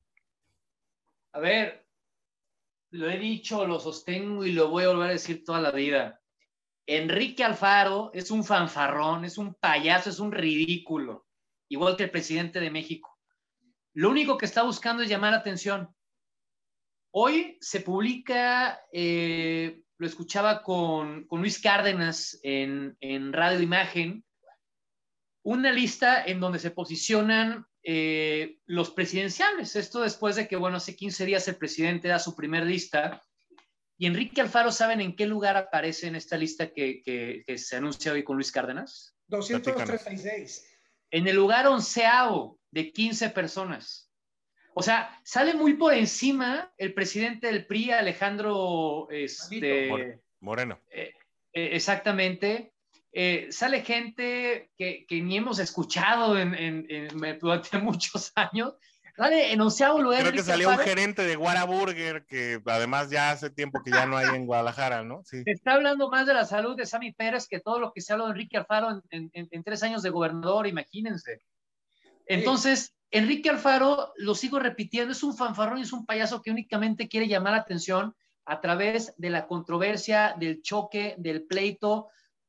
A 1.31 1.39
ver, 1.39 1.87
lo 2.91 3.09
he 3.09 3.17
dicho, 3.17 3.65
lo 3.69 3.79
sostengo 3.79 4.45
y 4.45 4.51
lo 4.51 4.69
voy 4.69 4.83
a 4.83 4.89
volver 4.89 5.11
a 5.11 5.13
decir 5.13 5.45
toda 5.45 5.61
la 5.61 5.71
vida. 5.71 6.21
Enrique 6.87 7.45
Alfaro 7.45 8.11
es 8.15 8.33
un 8.33 8.43
fanfarrón, 8.43 9.25
es 9.25 9.39
un 9.39 9.55
payaso, 9.55 10.11
es 10.11 10.19
un 10.19 10.33
ridículo, 10.33 11.29
igual 11.69 11.97
que 11.97 12.03
el 12.03 12.11
presidente 12.11 12.59
de 12.59 12.73
México. 12.73 13.17
Lo 13.95 14.11
único 14.11 14.37
que 14.37 14.47
está 14.47 14.65
buscando 14.65 15.05
es 15.05 15.09
llamar 15.09 15.31
la 15.31 15.39
atención. 15.39 15.95
Hoy 17.13 17.59
se 17.61 17.79
publica, 17.79 18.81
eh, 18.93 19.83
lo 19.99 20.07
escuchaba 20.09 20.65
con, 20.65 21.29
Luis 21.31 21.63
Cárdenas 21.63 22.41
en, 22.43 22.97
en 22.99 23.33
Radio 23.33 23.61
Imagen, 23.61 24.25
una 25.49 25.73
lista 25.73 26.23
en 26.27 26.41
donde 26.41 26.59
se 26.59 26.71
posicionan 26.71 27.67
eh, 27.83 28.59
los 28.67 28.91
presidenciales. 28.91 29.77
Esto 29.77 30.03
después 30.03 30.37
de 30.37 30.47
que, 30.47 30.57
bueno, 30.57 30.77
hace 30.77 30.95
15 30.95 31.25
días 31.25 31.49
el 31.49 31.57
presidente 31.57 32.09
da 32.09 32.19
su 32.19 32.37
primer 32.37 32.67
lista. 32.67 33.23
Y 33.97 34.07
Enrique 34.07 34.43
Alfaro, 34.43 34.71
¿saben 34.71 35.01
en 35.01 35.17
qué 35.17 35.25
lugar 35.25 35.57
aparece 35.57 36.07
en 36.07 36.17
esta 36.17 36.37
lista 36.37 36.71
que, 36.71 37.45
se 37.57 37.77
anuncia 37.77 38.13
hoy 38.13 38.25
con 38.25 38.37
Luis 38.37 38.53
Cárdenas? 38.53 39.17
236. 39.29 40.67
En 41.11 41.27
el 41.27 41.37
lugar 41.37 41.67
onceavo 41.67 42.61
de 42.71 42.93
15 42.93 43.31
personas. 43.31 44.13
O 44.75 44.83
sea, 44.83 45.19
sale 45.25 45.55
muy 45.55 45.75
por 45.75 45.95
encima 45.95 46.75
el 46.77 46.93
presidente 46.93 47.47
del 47.47 47.67
PRI, 47.67 47.93
Alejandro 47.93 49.09
este, 49.11 50.21
Moreno. 50.41 50.79
Eh, 50.91 51.15
eh, 51.55 51.71
exactamente. 51.73 52.75
Eh, 53.13 53.49
sale 53.51 53.83
gente 53.83 54.71
que, 54.77 55.07
ni 55.11 55.37
hemos 55.37 55.59
escuchado 55.59 56.39
en, 56.39 56.87
durante 57.41 57.79
muchos 57.79 58.33
años. 58.35 58.75
Sale 59.17 59.53
enunciado 59.53 60.01
lugar. 60.01 60.21
Creo 60.21 60.33
que 60.33 60.43
salió 60.45 60.69
un 60.69 60.79
gerente 60.79 61.23
de 61.23 61.37
Whataburger 61.37 62.25
que 62.25 62.63
además 62.67 63.11
ya 63.11 63.33
hace 63.33 63.51
tiempo 63.51 63.83
que 63.83 63.91
ya 63.91 64.07
no 64.07 64.17
hay 64.17 64.29
en 64.29 64.47
Guadalajara, 64.47 65.03
¿no? 65.03 65.23
Sí. 65.25 65.43
Se 65.43 65.51
está 65.51 65.73
hablando 65.73 66.09
más 66.09 66.25
de 66.29 66.35
la 66.35 66.45
salud 66.45 66.77
de 66.77 66.87
Sammy 66.87 67.13
Pérez 67.13 67.49
que 67.49 67.59
todo 67.59 67.81
lo 67.81 67.93
que 67.93 68.01
se 68.01 68.13
habló 68.13 68.27
de 68.27 68.31
Enrique 68.31 68.57
Alfaro 68.57 69.03
en, 69.11 69.65
tres 69.65 69.83
años 69.83 70.05
de 70.05 70.11
gobernador, 70.11 70.69
imagínense. 70.69 71.43
Entonces, 72.27 72.95
Enrique 73.11 73.51
Alfaro, 73.51 74.13
lo 74.19 74.37
sigo 74.37 74.61
repitiendo, 74.61 75.11
es 75.11 75.25
un 75.25 75.37
fanfarrón 75.37 75.79
y 75.79 75.83
es 75.83 75.93
un 75.93 76.07
payaso 76.07 76.41
que 76.41 76.53
únicamente 76.53 77.09
quiere 77.09 77.27
llamar 77.27 77.55
la 77.55 77.61
atención 77.61 78.15
a 78.45 78.61
través 78.61 79.15
de 79.17 79.31
la 79.31 79.49
controversia, 79.49 80.37
del 80.39 80.63
choque, 80.63 81.17
del 81.19 81.43
pleito, 81.43 82.09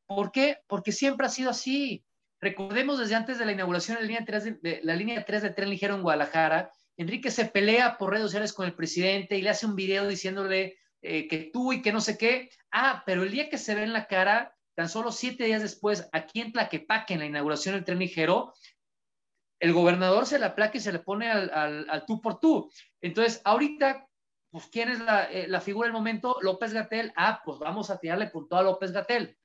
¿Por 0.10 0.32
qué? 0.32 0.58
Porque 0.66 0.92
siempre 0.92 1.28
ha 1.28 1.30
sido 1.30 1.52
así. 1.52 2.04
Recordemos 2.42 2.98
desde 2.98 3.14
antes 3.14 3.38
de 3.38 3.46
la 3.46 3.52
inauguración 3.52 3.98
de 3.98 4.02
la 4.02 4.08
línea 4.08 4.26
3 4.26 4.62
de, 4.62 4.80
la 4.84 4.96
línea 4.96 5.24
3 5.24 5.44
de 5.44 5.50
tren 5.52 5.70
ligero 5.70 5.94
en 5.94 6.02
Guadalajara, 6.02 6.72
Enrique 6.98 7.30
se 7.30 7.46
pelea 7.46 7.96
por 7.98 8.10
redes 8.10 8.24
sociales 8.24 8.52
con 8.52 8.66
el 8.66 8.74
presidente 8.74 9.38
y 9.38 9.44
le 9.44 9.52
hace 9.52 9.68
un 9.68 9.76
video 9.76 10.08
diciéndole 10.08 10.78
eh, 11.04 11.28
que 11.28 11.52
tú 11.54 11.74
y 11.74 11.84
que 11.84 11.94
no 11.94 12.02
sé 12.02 12.18
qué. 12.18 12.50
Ah, 12.72 13.04
pero 13.06 13.22
el 13.22 13.30
día 13.30 13.50
que 13.50 13.60
se 13.60 13.76
ve 13.76 13.84
en 13.84 13.94
la 13.94 14.08
cara, 14.08 14.56
tan 14.76 14.90
solo 14.90 15.12
siete 15.12 15.44
días 15.44 15.62
después, 15.62 16.10
aquí 16.12 16.42
en 16.42 16.54
Tlaquepaque, 16.54 17.14
en 17.14 17.20
la 17.20 17.26
inauguración 17.28 17.76
del 17.76 17.86
tren 17.86 18.00
ligero, 18.00 18.56
el 19.60 19.74
gobernador 19.74 20.26
se 20.26 20.40
la 20.40 20.56
placa 20.56 20.80
y 20.80 20.82
se 20.82 20.92
le 20.92 21.00
pone 21.00 21.30
al, 21.30 22.04
tú 22.08 22.20
por 22.20 22.40
tú. 22.40 22.72
Entonces, 23.00 23.42
ahorita, 23.46 24.08
pues, 24.50 24.66
¿quién 24.72 24.90
es 24.90 25.00
la, 25.02 25.26
eh, 25.26 25.48
la 25.48 25.62
figura 25.62 25.86
del 25.86 25.94
momento? 25.94 26.38
López 26.42 26.74
Gatel. 26.74 27.14
Ah, 27.16 27.42
pues 27.46 27.60
vamos 27.60 27.92
a 27.92 28.00
tirarle 28.00 28.32
con 28.32 28.50
todo 28.50 28.60
a 28.60 28.64
López 28.64 28.92
Gatel. 28.92 29.38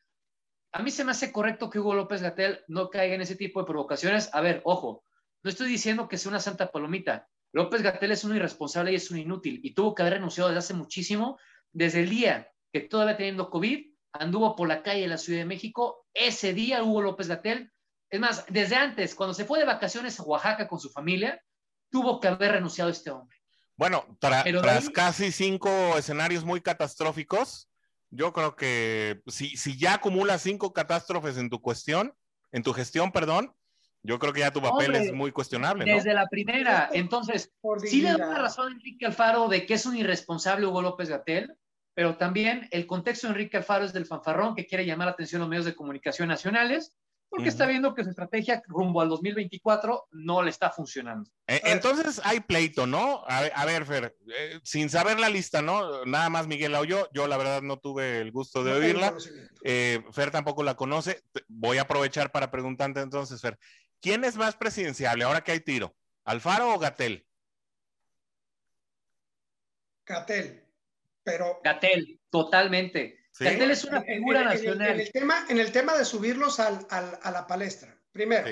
A 0.74 0.82
mí 0.82 0.90
se 0.90 1.04
me 1.04 1.12
hace 1.12 1.30
correcto 1.30 1.70
que 1.70 1.78
Hugo 1.78 1.94
López 1.94 2.20
Gatel 2.20 2.64
no 2.66 2.90
caiga 2.90 3.14
en 3.14 3.20
ese 3.20 3.37
tipo 3.37 3.60
de 3.60 3.66
provocaciones. 3.66 4.28
A 4.32 4.40
ver, 4.40 4.60
ojo, 4.64 5.04
no 5.44 5.48
estoy 5.48 5.68
diciendo 5.68 6.08
que 6.08 6.18
sea 6.18 6.30
una 6.30 6.40
santa 6.40 6.72
palomita. 6.72 7.28
López 7.52 7.80
Gatel 7.80 8.10
es 8.10 8.24
un 8.24 8.34
irresponsable 8.34 8.90
y 8.90 8.96
es 8.96 9.08
un 9.12 9.18
inútil 9.18 9.60
y 9.62 9.72
tuvo 9.72 9.94
que 9.94 10.02
haber 10.02 10.14
renunciado 10.14 10.50
desde 10.50 10.58
hace 10.58 10.74
muchísimo. 10.74 11.38
Desde 11.70 12.00
el 12.00 12.10
día 12.10 12.50
que 12.72 12.80
todavía 12.80 13.16
teniendo 13.16 13.50
COVID, 13.50 13.87
anduvo 14.14 14.56
por 14.56 14.66
la 14.66 14.82
calle 14.82 15.02
de 15.02 15.06
la 15.06 15.16
Ciudad 15.16 15.38
de 15.38 15.44
México. 15.44 16.08
Ese 16.12 16.52
día 16.54 16.82
Hugo 16.82 17.02
López 17.02 17.28
Gatel, 17.28 17.72
es 18.10 18.18
más, 18.18 18.44
desde 18.48 18.74
antes, 18.74 19.14
cuando 19.14 19.32
se 19.32 19.44
fue 19.44 19.60
de 19.60 19.66
vacaciones 19.66 20.18
a 20.18 20.24
Oaxaca 20.24 20.66
con 20.66 20.80
su 20.80 20.90
familia, 20.90 21.40
tuvo 21.88 22.18
que 22.18 22.26
haber 22.26 22.50
renunciado 22.50 22.90
este 22.90 23.12
hombre. 23.12 23.38
Bueno, 23.76 24.04
tras 24.18 24.90
casi 24.90 25.30
cinco 25.30 25.96
escenarios 25.96 26.44
muy 26.44 26.60
catastróficos, 26.60 27.68
yo 28.14 28.33
creo 28.33 28.57
que 28.57 29.22
si, 29.27 29.57
si 29.57 29.77
ya 29.77 29.94
acumulas 29.94 30.42
cinco 30.42 30.72
catástrofes 30.72 31.37
en 31.37 31.50
tu 31.50 31.61
cuestión, 31.61 32.14
en 32.53 32.62
tu 32.62 32.72
gestión, 32.72 33.12
perdón, 33.12 33.55
yo 34.03 34.18
creo 34.18 34.33
que 34.33 34.40
ya 34.40 34.53
tu 34.53 34.61
papel 34.61 34.94
es 34.94 35.12
muy 35.12 35.33
cuestionable. 35.33 35.85
Desde 35.85 36.12
la 36.12 36.27
primera. 36.29 36.90
Entonces, 36.92 37.53
sí 37.85 38.03
le 38.03 38.12
da 38.12 38.38
razón 38.38 38.72
a 38.72 38.74
Enrique 38.74 39.07
Alfaro 39.07 39.48
de 39.48 39.64
que 39.66 39.74
es 39.74 39.87
un 39.87 39.96
irresponsable 39.96 40.66
Hugo 40.66 40.83
López 40.83 41.09
Gatel, 41.09 41.57
pero 41.94 42.16
también 42.16 42.68
el 42.70 42.87
contexto 42.87 43.27
de 43.27 43.33
Enrique 43.33 43.57
Alfaro 43.57 43.85
es 43.85 43.92
del 43.92 44.07
fanfarrón 44.07 44.55
que 44.55 44.66
quiere 44.66 44.85
llamar 44.85 45.07
la 45.07 45.12
atención 45.12 45.40
a 45.40 45.44
los 45.44 45.50
medios 45.50 45.64
de 45.64 45.74
comunicación 45.74 46.29
nacionales 46.29 46.94
porque 47.34 47.48
está 47.48 47.66
viendo 47.66 47.94
que 47.94 48.04
su 48.04 48.10
estrategia 48.10 48.62
rumbo 48.68 49.00
al 49.00 49.08
2024 49.08 50.06
no 50.12 50.40
le 50.40 50.50
está 50.50 50.70
funcionando. 50.70 51.28
Eh, 51.48 51.60
entonces 51.64 52.20
hay 52.22 52.38
pleito, 52.38 52.86
¿no? 52.86 53.24
A, 53.26 53.64
ver, 53.64 53.84
Fer, 53.84 54.16
eh, 54.32 54.60
sin 54.62 54.88
saber 54.88 55.18
la 55.18 55.28
lista, 55.28 55.60
¿no? 55.60 56.04
Nada 56.04 56.30
más 56.30 56.46
Miguel 56.46 56.70
la 56.70 56.80
oyó, 56.80 57.08
yo 57.12 57.26
la 57.26 57.36
verdad 57.36 57.60
no 57.60 57.80
tuve 57.80 58.20
el 58.20 58.30
gusto 58.30 58.62
de 58.62 58.72
oírla. 58.72 59.14
Eh, 59.64 60.04
Fer 60.12 60.30
tampoco 60.30 60.62
la 60.62 60.76
conoce. 60.76 61.22
Voy 61.48 61.78
a 61.78 61.82
aprovechar 61.82 62.30
para 62.30 62.52
preguntarte 62.52 63.00
entonces, 63.00 63.40
Fer, 63.40 63.58
¿quién 64.00 64.22
es 64.22 64.36
más 64.36 64.54
presidenciable 64.54 65.24
ahora 65.24 65.42
que 65.42 65.50
hay 65.50 65.60
tiro? 65.60 65.92
¿Alfaro 66.24 66.72
o 66.72 66.78
Gatel? 66.78 67.26
Gatel, 70.06 70.64
pero... 71.24 71.60
Gatel, 71.64 72.20
totalmente. 72.30 73.23
Gatel 73.38 73.70
es 73.70 73.84
una 73.84 74.02
figura 74.02 74.44
nacional. 74.44 74.90
En 74.90 75.00
el, 75.00 75.12
tema, 75.12 75.46
en 75.48 75.58
el 75.58 75.72
tema 75.72 75.96
de 75.96 76.04
subirlos 76.04 76.60
al, 76.60 76.86
a 76.90 77.30
la 77.30 77.46
palestra, 77.46 77.98
primero, 78.12 78.48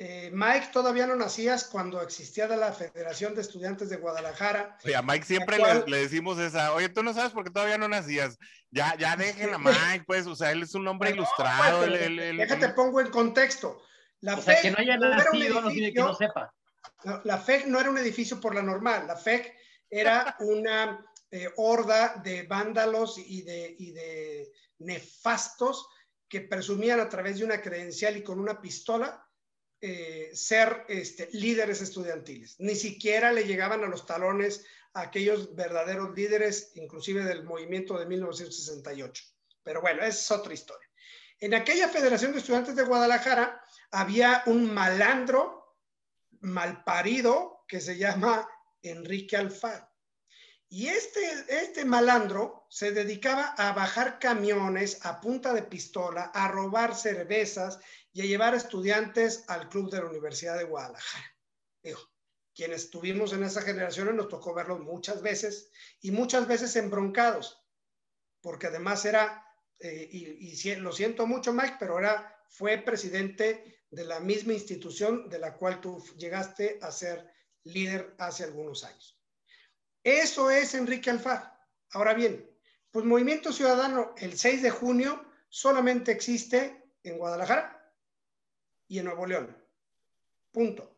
eh, 0.00 0.30
Mike, 0.32 0.68
todavía 0.72 1.08
no 1.08 1.16
nacías 1.16 1.64
cuando 1.64 2.00
existía 2.00 2.46
de 2.46 2.56
la 2.56 2.72
Federación 2.72 3.34
de 3.34 3.40
Estudiantes 3.40 3.90
de 3.90 3.96
Guadalajara. 3.96 4.78
Oye, 4.84 4.94
a 4.94 5.02
Mike 5.02 5.24
siempre 5.24 5.58
le, 5.88 5.96
decimos 5.96 6.38
esa, 6.38 6.72
oye, 6.72 6.88
tú 6.88 7.02
no 7.02 7.12
sabes 7.12 7.32
por 7.32 7.42
qué 7.42 7.50
todavía 7.50 7.78
no 7.78 7.88
nacías. 7.88 8.38
Ya, 8.70 8.96
ya 8.96 9.16
dejen 9.16 9.52
a 9.52 9.58
Mike, 9.58 10.04
pues, 10.06 10.28
o 10.28 10.36
sea, 10.36 10.52
él 10.52 10.62
es 10.62 10.76
un 10.76 10.86
hombre 10.86 11.10
ilustrado. 11.14 11.84
déjate, 11.84 12.68
pongo 12.68 13.00
en 13.00 13.10
contexto. 13.10 13.82
La 14.20 14.36
FEC 14.36 14.62
que 14.62 14.70
no 14.70 14.76
haya 14.78 14.96
nacido 14.98 15.62
no 15.62 15.70
que 15.70 15.92
no 15.94 16.14
sepa. 16.14 16.54
La 17.24 17.38
FEC 17.38 17.66
no 17.66 17.80
era 17.80 17.90
un 17.90 17.98
edificio 17.98 18.40
por 18.40 18.54
la 18.54 18.62
normal, 18.62 19.08
la 19.08 19.16
FEC 19.16 19.52
era 19.90 20.36
una 20.40 21.04
eh, 21.30 21.48
horda 21.56 22.20
de 22.24 22.44
vándalos 22.44 23.18
y 23.18 23.42
de, 23.42 24.50
nefastos 24.78 25.88
que 26.28 26.42
presumían 26.42 27.00
a 27.00 27.08
través 27.08 27.38
de 27.38 27.44
una 27.44 27.60
credencial 27.60 28.16
y 28.16 28.22
con 28.22 28.38
una 28.38 28.60
pistola 28.60 29.26
eh, 29.80 30.30
ser 30.32 30.84
este, 30.88 31.28
líderes 31.32 31.82
estudiantiles. 31.82 32.56
Ni 32.58 32.74
siquiera 32.74 33.32
le 33.32 33.44
llegaban 33.44 33.82
a 33.84 33.88
los 33.88 34.06
talones 34.06 34.64
a 34.94 35.02
aquellos 35.02 35.54
verdaderos 35.54 36.14
líderes, 36.14 36.72
inclusive 36.74 37.24
del 37.24 37.44
movimiento 37.44 37.98
de 37.98 38.06
1968. 38.06 39.24
Pero 39.62 39.80
bueno, 39.80 40.02
es 40.02 40.30
otra 40.30 40.54
historia. 40.54 40.88
En 41.40 41.54
aquella 41.54 41.88
Federación 41.88 42.32
de 42.32 42.38
Estudiantes 42.38 42.74
de 42.74 42.82
Guadalajara 42.82 43.62
había 43.90 44.42
un 44.46 44.72
malandro 44.72 45.76
malparido 46.40 47.64
que 47.68 47.80
se 47.80 47.96
llama 47.96 48.48
Enrique 48.82 49.36
Alfaro. 49.36 49.87
Y 50.70 50.88
este, 50.88 51.20
este 51.48 51.84
malandro 51.86 52.66
se 52.68 52.92
dedicaba 52.92 53.54
a 53.56 53.72
bajar 53.72 54.18
camiones 54.18 55.04
a 55.06 55.18
punta 55.20 55.54
de 55.54 55.62
pistola, 55.62 56.24
a 56.34 56.48
robar 56.48 56.94
cervezas 56.94 57.78
y 58.12 58.20
a 58.20 58.26
llevar 58.26 58.54
estudiantes 58.54 59.44
al 59.48 59.70
club 59.70 59.90
de 59.90 60.00
la 60.00 60.10
Universidad 60.10 60.58
de 60.58 60.64
Guadalajara. 60.64 61.24
Dijo, 61.82 62.02
quienes 62.54 62.84
estuvimos 62.84 63.32
en 63.32 63.44
esa 63.44 63.62
generación 63.62 64.14
nos 64.14 64.28
tocó 64.28 64.52
verlos 64.52 64.80
muchas 64.80 65.22
veces 65.22 65.70
y 66.00 66.10
muchas 66.10 66.46
veces 66.46 66.76
embroncados. 66.76 67.64
porque 68.40 68.68
además 68.68 69.04
era, 69.04 69.44
eh, 69.80 70.08
y, 70.12 70.52
y, 70.52 70.76
lo 70.76 70.92
siento 70.92 71.26
mucho 71.26 71.52
Mike, 71.52 71.76
pero 71.78 71.98
era, 71.98 72.40
fue 72.48 72.78
presidente 72.78 73.82
de 73.90 74.04
la 74.04 74.20
misma 74.20 74.52
institución 74.52 75.28
de 75.28 75.38
la 75.40 75.56
cual 75.56 75.80
tú 75.80 76.02
llegaste 76.16 76.78
a 76.80 76.92
ser 76.92 77.32
líder 77.64 78.14
hace 78.18 78.44
algunos 78.44 78.84
años. 78.84 79.17
Eso 80.08 80.50
es 80.50 80.72
Enrique 80.72 81.10
Alfaro. 81.10 81.50
Ahora 81.90 82.14
bien, 82.14 82.50
pues 82.90 83.04
Movimiento 83.04 83.52
Ciudadano 83.52 84.14
el 84.16 84.38
6 84.38 84.62
de 84.62 84.70
junio 84.70 85.22
solamente 85.50 86.12
existe 86.12 86.82
en 87.02 87.18
Guadalajara 87.18 87.92
y 88.86 89.00
en 89.00 89.04
Nuevo 89.04 89.26
León. 89.26 89.54
Punto. 90.50 90.96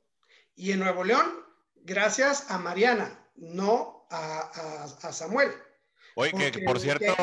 Y 0.54 0.70
en 0.70 0.78
Nuevo 0.78 1.02
León, 1.02 1.44
gracias 1.74 2.52
a 2.52 2.58
Mariana, 2.58 3.28
no 3.34 4.06
a, 4.10 4.86
Samuel. 5.10 5.50
Oye, 6.14 6.50
que 6.50 6.60
por 6.60 6.80
cierto, 6.80 7.14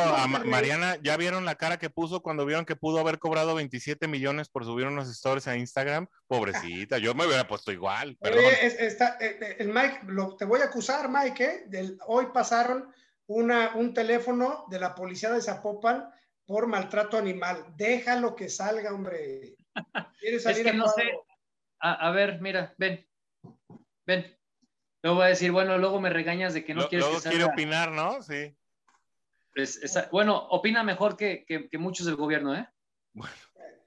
Mariana, 0.45 0.97
¿ya 1.01 1.17
vieron 1.17 1.45
la 1.45 1.55
cara 1.55 1.77
que 1.77 1.89
puso 1.89 2.21
cuando 2.21 2.45
vieron 2.45 2.65
que 2.65 2.75
pudo 2.75 2.99
haber 2.99 3.19
cobrado 3.19 3.55
27 3.55 4.07
millones 4.07 4.49
por 4.49 4.65
subir 4.65 4.87
unos 4.87 5.09
stories 5.09 5.47
a 5.47 5.57
Instagram? 5.57 6.07
Pobrecita, 6.27 6.97
yo 6.97 7.13
me 7.13 7.25
hubiera 7.25 7.47
puesto 7.47 7.71
igual. 7.71 8.17
está, 8.21 9.17
eh, 9.19 9.37
eh, 9.41 9.55
el 9.59 9.69
Mike, 9.69 10.01
te 10.37 10.45
voy 10.45 10.61
a 10.61 10.65
acusar, 10.65 11.09
Mike, 11.09 11.67
¿eh? 11.71 11.97
hoy 12.07 12.27
pasaron 12.33 12.91
una, 13.27 13.75
un 13.75 13.93
teléfono 13.93 14.65
de 14.69 14.79
la 14.79 14.95
policía 14.95 15.31
de 15.31 15.41
Zapopan 15.41 16.09
por 16.45 16.67
maltrato 16.67 17.17
animal. 17.17 17.65
Déjalo 17.75 18.35
que 18.35 18.49
salga, 18.49 18.93
hombre. 18.93 19.55
es 20.21 20.43
que 20.43 20.73
no 20.73 20.87
sé. 20.87 21.11
A, 21.79 22.09
ver, 22.11 22.41
mira, 22.41 22.73
ven. 22.77 23.05
Ven. 24.05 24.35
Luego 25.03 25.17
voy 25.17 25.25
a 25.25 25.29
decir, 25.29 25.51
bueno, 25.51 25.77
luego 25.77 26.01
me 26.01 26.09
regañas 26.09 26.53
de 26.53 26.65
que 26.65 26.73
no 26.73 26.87
quieres 26.87 27.07
que 27.07 27.19
salga. 27.19 27.29
quiere 27.29 27.43
opinar, 27.43 27.91
¿no? 27.91 28.21
Sí. 28.23 28.55
Pues, 29.57 29.81
bueno, 30.11 30.37
opina 30.51 30.83
mejor 30.83 31.17
que, 31.17 31.67
muchos 31.79 32.05
del 32.05 32.15
gobierno, 32.15 32.55
¿eh? 32.55 32.69
Bueno, 33.11 33.33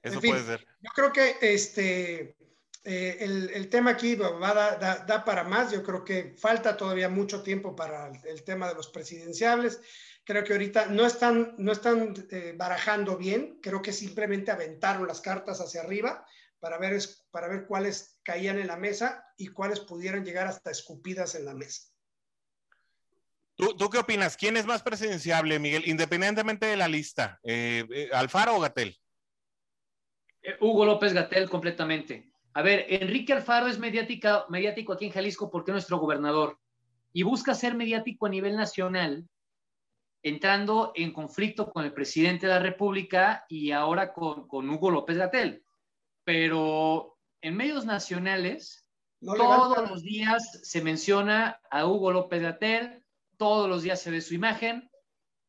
eso 0.03 0.21
puede 0.21 0.43
ser. 0.43 0.67
Yo 0.81 0.91
creo 0.93 1.13
que 1.13 1.37
este, 1.41 2.37
eh, 2.83 3.17
el, 3.21 3.69
tema 3.69 3.93
aquí 3.93 4.17
va, 4.17 4.53
da, 4.53 5.05
da, 5.07 5.25
para 5.25 5.45
más. 5.45 5.71
Yo 5.71 5.85
creo 5.85 6.05
que 6.05 6.35
falta 6.37 6.77
todavía 6.77 7.09
mucho 7.09 7.45
tiempo 7.45 7.77
para 7.77 8.11
el 8.25 8.43
tema 8.43 8.67
de 8.67 8.75
los 8.75 8.89
presidenciables. 8.89 9.81
Creo 10.25 10.43
que 10.43 10.55
ahorita 10.55 10.87
no 10.87 11.07
están, 11.07 11.55
no 11.59 11.71
están 11.71 12.15
eh, 12.33 12.53
barajando 12.57 13.17
bien, 13.17 13.61
creo 13.63 13.81
que 13.81 13.93
simplemente 13.93 14.51
aventaron 14.51 15.07
las 15.07 15.21
cartas 15.21 15.61
hacia 15.61 15.83
arriba 15.83 16.27
para 16.59 16.79
ver, 16.79 17.01
para 17.31 17.47
ver 17.47 17.67
cuáles 17.67 18.19
caían 18.25 18.59
en 18.59 18.67
la 18.67 18.77
mesa 18.77 19.25
y 19.37 19.47
cuáles 19.49 19.79
pudieran 19.79 20.25
llegar 20.25 20.49
hasta 20.49 20.73
escupidas 20.73 21.37
en 21.37 21.45
la 21.45 21.55
mesa. 21.55 21.90
¿Tú, 23.61 23.77
¿Tú, 23.77 23.91
qué 23.91 23.99
opinas? 23.99 24.37
¿Quién 24.37 24.57
es 24.57 24.67
más 24.67 24.83
presidenciable, 24.83 25.59
Miguel, 25.59 25.83
independientemente 25.87 26.67
de 26.67 26.77
la 26.77 26.89
lista? 26.89 27.39
Eh, 27.43 27.85
eh, 27.93 28.09
¿Alfaro 28.13 28.57
o 28.57 28.61
Gatel? 28.61 28.97
Hugo 30.61 30.87
López 30.87 31.13
Gatel, 31.13 31.49
completamente. 31.49 32.33
A 32.55 32.63
ver, 32.63 32.87
Enrique 32.89 33.33
Alfaro 33.33 33.69
es 33.69 33.79
mediática, 33.79 34.47
mediático 34.49 34.93
aquí 34.93 35.07
en 35.07 35.13
Jalisco 35.13 35.51
porque 35.51 35.71
es 35.71 35.75
nuestro 35.75 35.99
gobernador 35.99 36.59
y 37.13 37.23
busca 37.23 37.55
ser 37.55 37.75
mediático 37.75 38.27
a 38.27 38.31
nivel 38.31 38.57
nacional 38.57 39.29
entrando 40.23 40.93
en 40.95 41.13
conflicto 41.13 41.71
con 41.71 41.85
el 41.85 41.93
presidente 41.93 42.47
de 42.47 42.53
la 42.53 42.59
República 42.59 43.45
y 43.49 43.71
ahora 43.71 44.13
con, 44.13 44.71
Hugo 44.71 44.91
López 44.91 45.17
Gatel. 45.17 45.65
Pero 46.25 47.17
en 47.41 47.57
medios 47.57 47.87
nacionales, 47.87 48.87
todos 49.21 49.89
los 49.89 50.03
días 50.03 50.61
se 50.63 50.83
menciona 50.83 51.61
a 51.71 51.87
Hugo 51.87 52.13
López 52.13 52.43
Gatel, 52.43 53.00
todos 53.41 53.71
los 53.71 53.83
días 53.83 54.03
se 54.03 54.11
ve 54.11 54.21
su 54.21 54.35
imagen, 54.35 54.91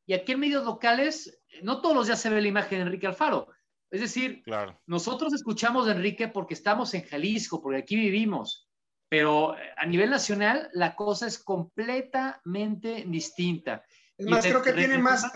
y 0.06 0.14
aquí 0.14 0.32
en 0.32 0.40
medios 0.40 0.64
locales, 0.64 1.44
no 1.62 1.82
todos 1.82 1.94
los 1.94 2.08
días 2.08 2.22
se 2.22 2.30
ve 2.30 2.42
la 2.42 2.48
imagen 2.48 2.80
de 2.80 2.86
Enrique 2.86 3.06
Alfaro. 3.06 3.50
Es 3.90 4.00
decir, 4.00 4.42
nosotros 4.86 5.34
escuchamos 5.34 5.90
a 5.90 5.92
Enrique 5.92 6.30
porque 6.30 6.54
estamos 6.54 6.94
en 6.94 7.04
Jalisco, 7.04 7.62
porque 7.62 7.80
aquí 7.80 7.98
vivimos, 7.98 8.70
pero 9.10 9.58
a 9.76 9.86
nivel 9.86 10.10
nacional 10.10 10.70
la 10.72 10.96
cosa 10.96 11.28
es 11.28 11.38
completamente 11.38 13.04
distinta. 13.08 13.84
Es 14.18 14.26
más, 14.26 14.46
creo 14.46 14.62
que 14.62 14.72
tiene 14.72 14.98
más, 14.98 15.30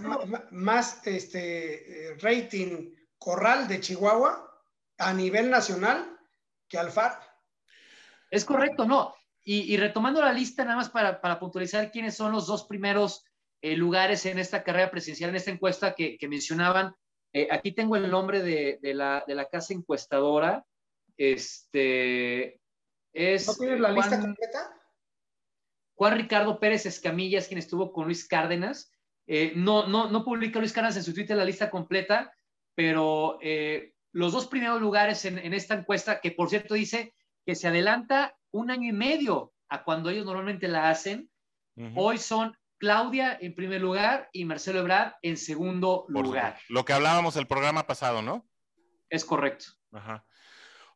más, 0.51 1.05
este, 1.05 2.11
eh, 2.11 2.17
rating 2.21 2.95
Corral 3.17 3.67
de 3.67 3.81
Chihuahua 3.81 4.49
a 4.97 5.13
nivel 5.13 5.49
nacional 5.49 6.17
que 6.69 6.77
Alfaro. 6.77 7.19
Es 8.31 8.45
correcto, 8.45 8.85
no. 8.85 9.13
Y, 9.47 9.77
retomando 9.77 10.21
la 10.21 10.33
lista, 10.33 10.63
nada 10.63 10.77
más 10.77 10.89
para, 10.89 11.39
puntualizar 11.39 11.91
quiénes 11.91 12.15
son 12.15 12.31
los 12.31 12.47
dos 12.47 12.65
primeros 12.65 13.23
eh, 13.61 13.77
lugares 13.77 14.25
en 14.25 14.39
esta 14.39 14.63
carrera 14.63 14.89
presidencial, 14.89 15.29
en 15.29 15.35
esta 15.35 15.51
encuesta 15.51 15.93
que, 15.93 16.17
mencionaban. 16.27 16.95
Eh, 17.31 17.47
aquí 17.51 17.71
tengo 17.71 17.95
el 17.95 18.09
nombre 18.09 18.41
de, 18.41 18.79
la, 18.95 19.47
casa 19.51 19.73
encuestadora. 19.73 20.65
Este, 21.15 22.59
es, 23.13 23.47
¿No 23.47 23.53
tienes 23.53 23.79
la 23.79 23.91
lista 23.91 24.19
completa? 24.19 24.75
Juan 25.95 26.17
Ricardo 26.17 26.59
Pérez 26.59 26.85
Escamilla 26.85 27.39
es 27.39 27.47
quien 27.47 27.59
estuvo 27.59 27.91
con 27.93 28.05
Luis 28.05 28.27
Cárdenas. 28.27 28.91
Eh, 29.27 29.53
no, 29.55 29.87
no, 29.87 30.09
no 30.09 30.23
publica 30.23 30.59
Luis 30.59 30.73
Cárdenas 30.73 30.97
en 30.97 31.03
su 31.03 31.13
Twitter 31.13 31.37
la 31.37 31.45
lista 31.45 31.69
completa, 31.69 32.33
pero 32.75 33.39
eh, 33.41 33.93
los 34.11 34.33
dos 34.33 34.47
primeros 34.47 34.79
lugares 34.81 35.25
en, 35.25 35.53
esta 35.53 35.75
encuesta, 35.75 36.19
que 36.19 36.31
por 36.31 36.49
cierto 36.49 36.73
dice 36.73 37.13
que 37.45 37.55
se 37.55 37.67
adelanta 37.67 38.35
un 38.55 38.71
año 38.71 38.89
y 38.89 38.93
medio 38.93 39.53
a 39.67 39.83
cuando 39.83 40.09
ellos 40.09 40.25
normalmente 40.25 40.69
la 40.69 40.89
hacen, 40.89 41.29
hoy 41.95 42.17
son 42.17 42.57
Claudia 42.77 43.37
en 43.41 43.53
primer 43.53 43.81
lugar 43.81 44.29
y 44.31 44.45
Marcelo 44.45 44.79
Ebrard 44.79 45.13
en 45.21 45.35
segundo 45.35 46.05
lugar. 46.07 46.57
Lo 46.69 46.85
que 46.85 46.93
hablábamos 46.93 47.35
el 47.35 47.47
programa 47.47 47.85
pasado, 47.85 48.21
¿no? 48.21 48.47
Es 49.09 49.25
correcto. 49.25 49.65
Ajá. 49.91 50.25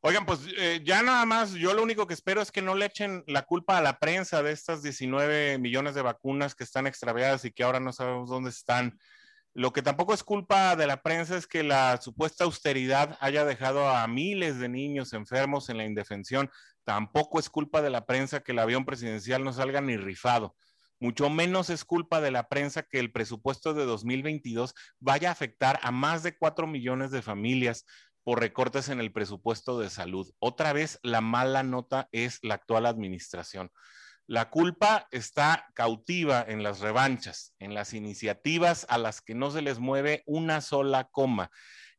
Oigan, 0.01 0.25
pues 0.25 0.39
eh, 0.57 0.81
ya 0.85 1.03
nada 1.03 1.25
más, 1.25 1.51
yo 1.51 1.73
lo 1.73 1.83
único 1.83 2.07
que 2.07 2.13
espero 2.13 2.41
es 2.41 2.49
que 2.53 2.61
no 2.61 2.75
le 2.75 2.85
echen 2.85 3.25
la 3.27 3.41
culpa 3.41 3.77
a 3.77 3.81
la 3.81 3.99
prensa 3.99 4.41
de 4.41 4.53
estas 4.53 4.81
19 4.81 5.57
millones 5.57 5.95
de 5.95 6.01
vacunas 6.01 6.55
que 6.55 6.63
están 6.63 6.87
extraviadas 6.87 7.43
y 7.43 7.51
que 7.51 7.63
ahora 7.63 7.81
no 7.81 7.91
sabemos 7.91 8.29
dónde 8.29 8.51
están. 8.51 8.97
Lo 9.53 9.73
que 9.73 9.81
tampoco 9.81 10.13
es 10.13 10.23
culpa 10.23 10.77
de 10.77 10.87
la 10.87 11.01
prensa 11.01 11.35
es 11.35 11.47
que 11.47 11.63
la 11.63 11.99
supuesta 11.99 12.45
austeridad 12.45 13.17
haya 13.19 13.43
dejado 13.43 13.89
a 13.89 14.07
miles 14.07 14.59
de 14.59 14.69
niños 14.69 15.11
enfermos 15.11 15.67
en 15.67 15.77
la 15.77 15.85
indefensión. 15.85 16.49
Tampoco 16.83 17.39
es 17.39 17.49
culpa 17.49 17.81
de 17.81 17.89
la 17.89 18.05
prensa 18.05 18.41
que 18.41 18.51
el 18.51 18.59
avión 18.59 18.85
presidencial 18.85 19.43
no 19.43 19.53
salga 19.53 19.81
ni 19.81 19.97
rifado. 19.97 20.55
Mucho 20.99 21.29
menos 21.29 21.69
es 21.69 21.85
culpa 21.85 22.19
de 22.19 22.31
la 22.31 22.49
prensa 22.49 22.83
que 22.83 22.99
el 22.99 23.11
presupuesto 23.11 23.73
de 23.73 23.85
2022 23.85 24.73
vaya 24.99 25.29
a 25.29 25.31
afectar 25.31 25.79
a 25.81 25.91
más 25.91 26.23
de 26.23 26.37
4 26.37 26.67
millones 26.67 27.11
de 27.11 27.21
familias 27.21 27.85
por 28.23 28.39
recortes 28.41 28.89
en 28.89 28.99
el 28.99 29.11
presupuesto 29.11 29.79
de 29.79 29.89
salud. 29.89 30.29
Otra 30.39 30.73
vez, 30.73 30.99
la 31.01 31.21
mala 31.21 31.63
nota 31.63 32.09
es 32.11 32.39
la 32.43 32.55
actual 32.55 32.85
administración. 32.85 33.71
La 34.27 34.51
culpa 34.51 35.07
está 35.09 35.65
cautiva 35.73 36.45
en 36.47 36.61
las 36.61 36.81
revanchas, 36.81 37.55
en 37.57 37.73
las 37.73 37.93
iniciativas 37.93 38.85
a 38.89 38.99
las 38.99 39.21
que 39.21 39.33
no 39.33 39.49
se 39.49 39.63
les 39.63 39.79
mueve 39.79 40.21
una 40.27 40.61
sola 40.61 41.05
coma, 41.05 41.49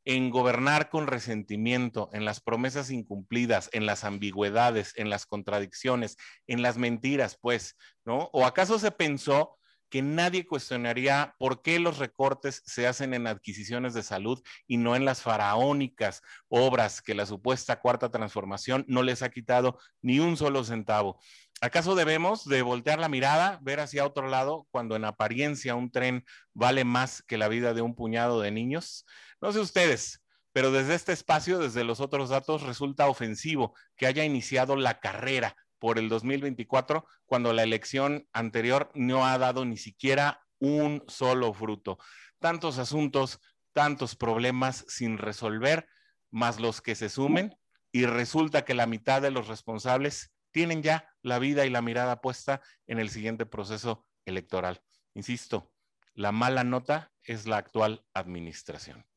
en 0.04 0.30
gobernar 0.30 0.88
con 0.88 1.06
resentimiento, 1.06 2.10
en 2.12 2.24
las 2.24 2.40
promesas 2.40 2.90
incumplidas, 2.90 3.68
en 3.72 3.86
las 3.86 4.04
ambigüedades, 4.04 4.94
en 4.96 5.10
las 5.10 5.26
contradicciones, 5.26 6.16
en 6.46 6.62
las 6.62 6.78
mentiras, 6.78 7.38
pues, 7.40 7.76
¿no? 8.04 8.30
¿O 8.32 8.46
acaso 8.46 8.78
se 8.78 8.90
pensó 8.90 9.58
que 9.90 10.02
nadie 10.02 10.46
cuestionaría 10.46 11.34
por 11.38 11.62
qué 11.62 11.80
los 11.80 11.98
recortes 11.98 12.62
se 12.64 12.86
hacen 12.86 13.12
en 13.12 13.26
adquisiciones 13.26 13.92
de 13.92 14.04
salud 14.04 14.40
y 14.66 14.76
no 14.76 14.94
en 14.94 15.04
las 15.04 15.20
faraónicas 15.20 16.22
obras 16.48 17.02
que 17.02 17.14
la 17.14 17.26
supuesta 17.26 17.80
cuarta 17.80 18.08
transformación 18.08 18.84
no 18.88 19.02
les 19.02 19.22
ha 19.22 19.30
quitado 19.30 19.78
ni 20.00 20.20
un 20.20 20.36
solo 20.36 20.64
centavo. 20.64 21.20
¿Acaso 21.60 21.94
debemos 21.94 22.46
de 22.46 22.62
voltear 22.62 23.00
la 23.00 23.10
mirada, 23.10 23.58
ver 23.62 23.80
hacia 23.80 24.06
otro 24.06 24.28
lado, 24.28 24.66
cuando 24.70 24.96
en 24.96 25.04
apariencia 25.04 25.74
un 25.74 25.90
tren 25.90 26.24
vale 26.54 26.84
más 26.84 27.22
que 27.22 27.36
la 27.36 27.48
vida 27.48 27.74
de 27.74 27.82
un 27.82 27.94
puñado 27.94 28.40
de 28.40 28.50
niños? 28.50 29.04
No 29.40 29.52
sé 29.52 29.60
ustedes, 29.60 30.22
pero 30.52 30.70
desde 30.70 30.94
este 30.94 31.12
espacio, 31.12 31.58
desde 31.58 31.84
los 31.84 32.00
otros 32.00 32.28
datos, 32.28 32.62
resulta 32.62 33.08
ofensivo 33.08 33.74
que 33.96 34.06
haya 34.06 34.24
iniciado 34.24 34.76
la 34.76 35.00
carrera 35.00 35.56
por 35.78 35.98
el 35.98 36.08
2024 36.08 37.06
cuando 37.24 37.52
la 37.52 37.62
elección 37.62 38.28
anterior 38.32 38.90
no 38.94 39.26
ha 39.26 39.38
dado 39.38 39.64
ni 39.64 39.76
siquiera 39.76 40.46
un 40.58 41.02
solo 41.08 41.54
fruto. 41.54 41.98
Tantos 42.38 42.78
asuntos, 42.78 43.40
tantos 43.72 44.14
problemas 44.14 44.84
sin 44.88 45.16
resolver, 45.16 45.88
más 46.30 46.60
los 46.60 46.82
que 46.82 46.94
se 46.94 47.08
sumen, 47.08 47.56
y 47.92 48.04
resulta 48.04 48.64
que 48.64 48.74
la 48.74 48.86
mitad 48.86 49.22
de 49.22 49.30
los 49.30 49.48
responsables 49.48 50.32
tienen 50.52 50.82
ya 50.82 51.08
la 51.22 51.38
vida 51.38 51.64
y 51.64 51.70
la 51.70 51.82
mirada 51.82 52.20
puesta 52.20 52.60
en 52.86 52.98
el 52.98 53.08
siguiente 53.08 53.46
proceso 53.46 54.06
electoral. 54.26 54.82
Insisto, 55.14 55.72
la 56.14 56.30
mala 56.30 56.62
nota 56.62 57.10
es 57.22 57.46
la 57.46 57.56
actual 57.56 58.04
administración. 58.12 59.09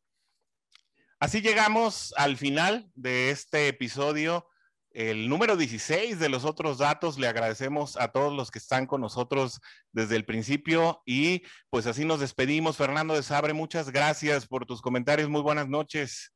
Así 1.24 1.40
llegamos 1.40 2.14
al 2.18 2.36
final 2.36 2.92
de 2.96 3.30
este 3.30 3.70
episodio 3.70 4.46
el 4.92 5.30
número 5.30 5.56
16 5.56 6.20
de 6.20 6.28
los 6.28 6.44
otros 6.44 6.80
datos. 6.80 7.18
Le 7.18 7.30
agradecemos 7.30 7.96
a 7.96 8.10
todos 8.10 8.34
los 8.34 8.52
que 8.52 8.60
están 8.60 8.86
con 8.88 9.00
nosotros 9.00 9.62
desde 9.94 10.18
el 10.18 10.26
principio 10.26 11.02
y 11.06 11.44
pues 11.70 11.88
así 11.88 12.04
nos 12.04 12.20
despedimos. 12.20 12.76
Fernando 12.76 13.14
de 13.14 13.24
Sabre, 13.24 13.54
muchas 13.54 13.90
gracias 13.90 14.46
por 14.46 14.66
tus 14.66 14.82
comentarios. 14.82 15.30
Muy 15.30 15.42
buenas 15.42 15.70
noches. 15.70 16.34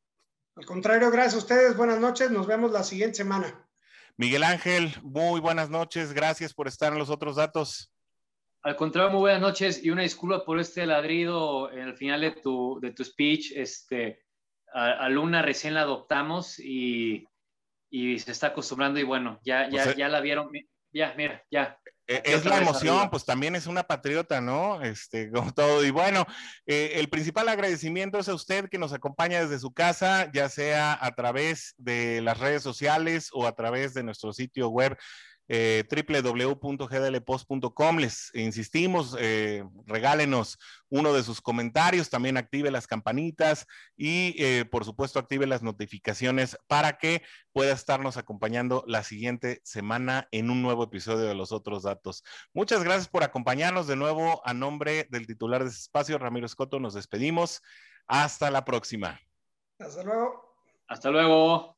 Al 0.56 0.66
contrario, 0.66 1.12
gracias 1.12 1.34
a 1.34 1.40
ustedes. 1.40 1.76
Buenas 1.76 2.00
noches. 2.00 2.32
Nos 2.32 2.48
vemos 2.48 2.72
la 2.72 2.86
siguiente 2.86 3.18
semana. 3.18 3.68
Miguel 4.16 4.46
Ángel, 4.46 4.96
muy 5.04 5.42
buenas 5.42 5.70
noches. 5.70 6.14
Gracias 6.14 6.54
por 6.54 6.70
estar 6.70 6.94
en 6.94 7.00
los 7.00 7.10
otros 7.10 7.36
datos. 7.36 7.92
Al 8.62 8.78
contrario, 8.78 9.12
muy 9.12 9.20
buenas 9.20 9.42
noches 9.42 9.84
y 9.84 9.90
una 9.90 10.04
disculpa 10.04 10.46
por 10.46 10.62
este 10.62 10.86
ladrido 10.86 11.70
en 11.74 11.90
el 11.90 11.98
final 11.98 12.22
de 12.22 12.32
tu, 12.32 12.80
de 12.82 12.94
tu 12.94 13.04
speech. 13.04 13.52
Este, 13.54 14.22
a, 14.74 14.92
a 14.92 15.10
Luna 15.10 15.42
recién 15.42 15.74
la 15.74 15.82
adoptamos 15.82 16.60
y 16.60 17.28
y 17.90 18.20
se 18.20 18.32
está 18.32 18.48
acostumbrando 18.48 19.00
y 19.00 19.04
bueno, 19.04 19.40
ya, 19.44 19.70
ya, 19.70 19.96
ya 19.96 20.10
la 20.10 20.20
vieron, 20.20 20.50
ya, 20.92 21.14
mira, 21.16 21.44
ya. 21.50 21.80
E, 22.06 22.22
es 22.24 22.46
la 22.46 22.60
emoción, 22.60 23.10
pues 23.10 23.26
también 23.26 23.56
es 23.56 23.68
una 23.68 23.84
patriota, 23.84 24.40
¿no? 24.42 24.82
Este, 24.82 25.32
como 25.32 25.54
todo. 25.54 25.86
Y 25.86 25.92
bueno, 25.92 26.26
eh, 26.66 26.94
el 26.96 27.10
principal 27.10 27.48
agradecimiento 27.50 28.20
es 28.20 28.30
a 28.30 28.34
usted 28.34 28.70
que 28.70 28.78
nos 28.78 28.94
acompaña 28.94 29.42
desde 29.42 29.60
su 29.60 29.72
casa, 29.72 30.30
ya 30.34 30.50
sea 30.50 30.98
a 31.00 31.16
través 31.16 31.74
de 31.78 32.22
las 32.22 32.40
redes 32.40 32.64
sociales 32.64 33.30
o 33.34 33.46
a 33.46 33.56
través 33.56 33.94
de 33.94 34.04
nuestro 34.04 34.34
sitio 34.34 34.70
web 34.70 34.98
eh, 35.48 35.84
www.gdlpost.com. 35.90 37.98
Les 37.98 38.32
insistimos, 38.34 39.16
eh, 39.20 39.64
regálenos 39.86 40.58
uno 40.90 41.14
de 41.14 41.24
sus 41.24 41.42
comentarios, 41.42 42.10
también 42.10 42.38
active 42.38 42.72
las 42.72 42.88
campanitas 42.88 43.68
y 43.96 44.36
eh, 44.44 44.66
por 44.66 44.86
supuesto 44.86 45.20
active 45.20 45.48
las 45.48 45.64
notificaciones 45.64 46.58
para 46.68 46.98
que 46.98 47.24
pueda 47.52 47.74
estarnos 47.74 48.18
acompañando 48.18 48.84
la 48.88 49.04
siguiente 49.04 49.62
semana 49.64 50.28
en 50.32 50.50
un 50.50 50.62
nuevo 50.62 50.84
episodio 50.84 51.26
de 51.26 51.36
los 51.36 51.52
otros 51.52 51.84
datos. 51.84 52.24
Muchas 52.54 52.84
gracias 52.84 53.08
por 53.08 53.24
acompañarnos 53.24 53.88
de 53.88 53.96
nuevo 53.96 54.42
a 54.46 54.54
nombre 54.54 55.08
del 55.10 55.28
titular 55.28 55.64
de 55.64 55.70
ese 55.70 55.80
espacio, 55.80 56.18
Ramiro 56.18 56.46
Escoto. 56.46 56.80
Nos 56.80 56.94
despedimos. 56.94 57.62
Hasta 58.08 58.50
la 58.52 58.64
próxima. 58.64 59.20
Hasta 59.80 60.04
luego. 60.04 60.56
Hasta 60.88 61.12
luego. 61.12 61.78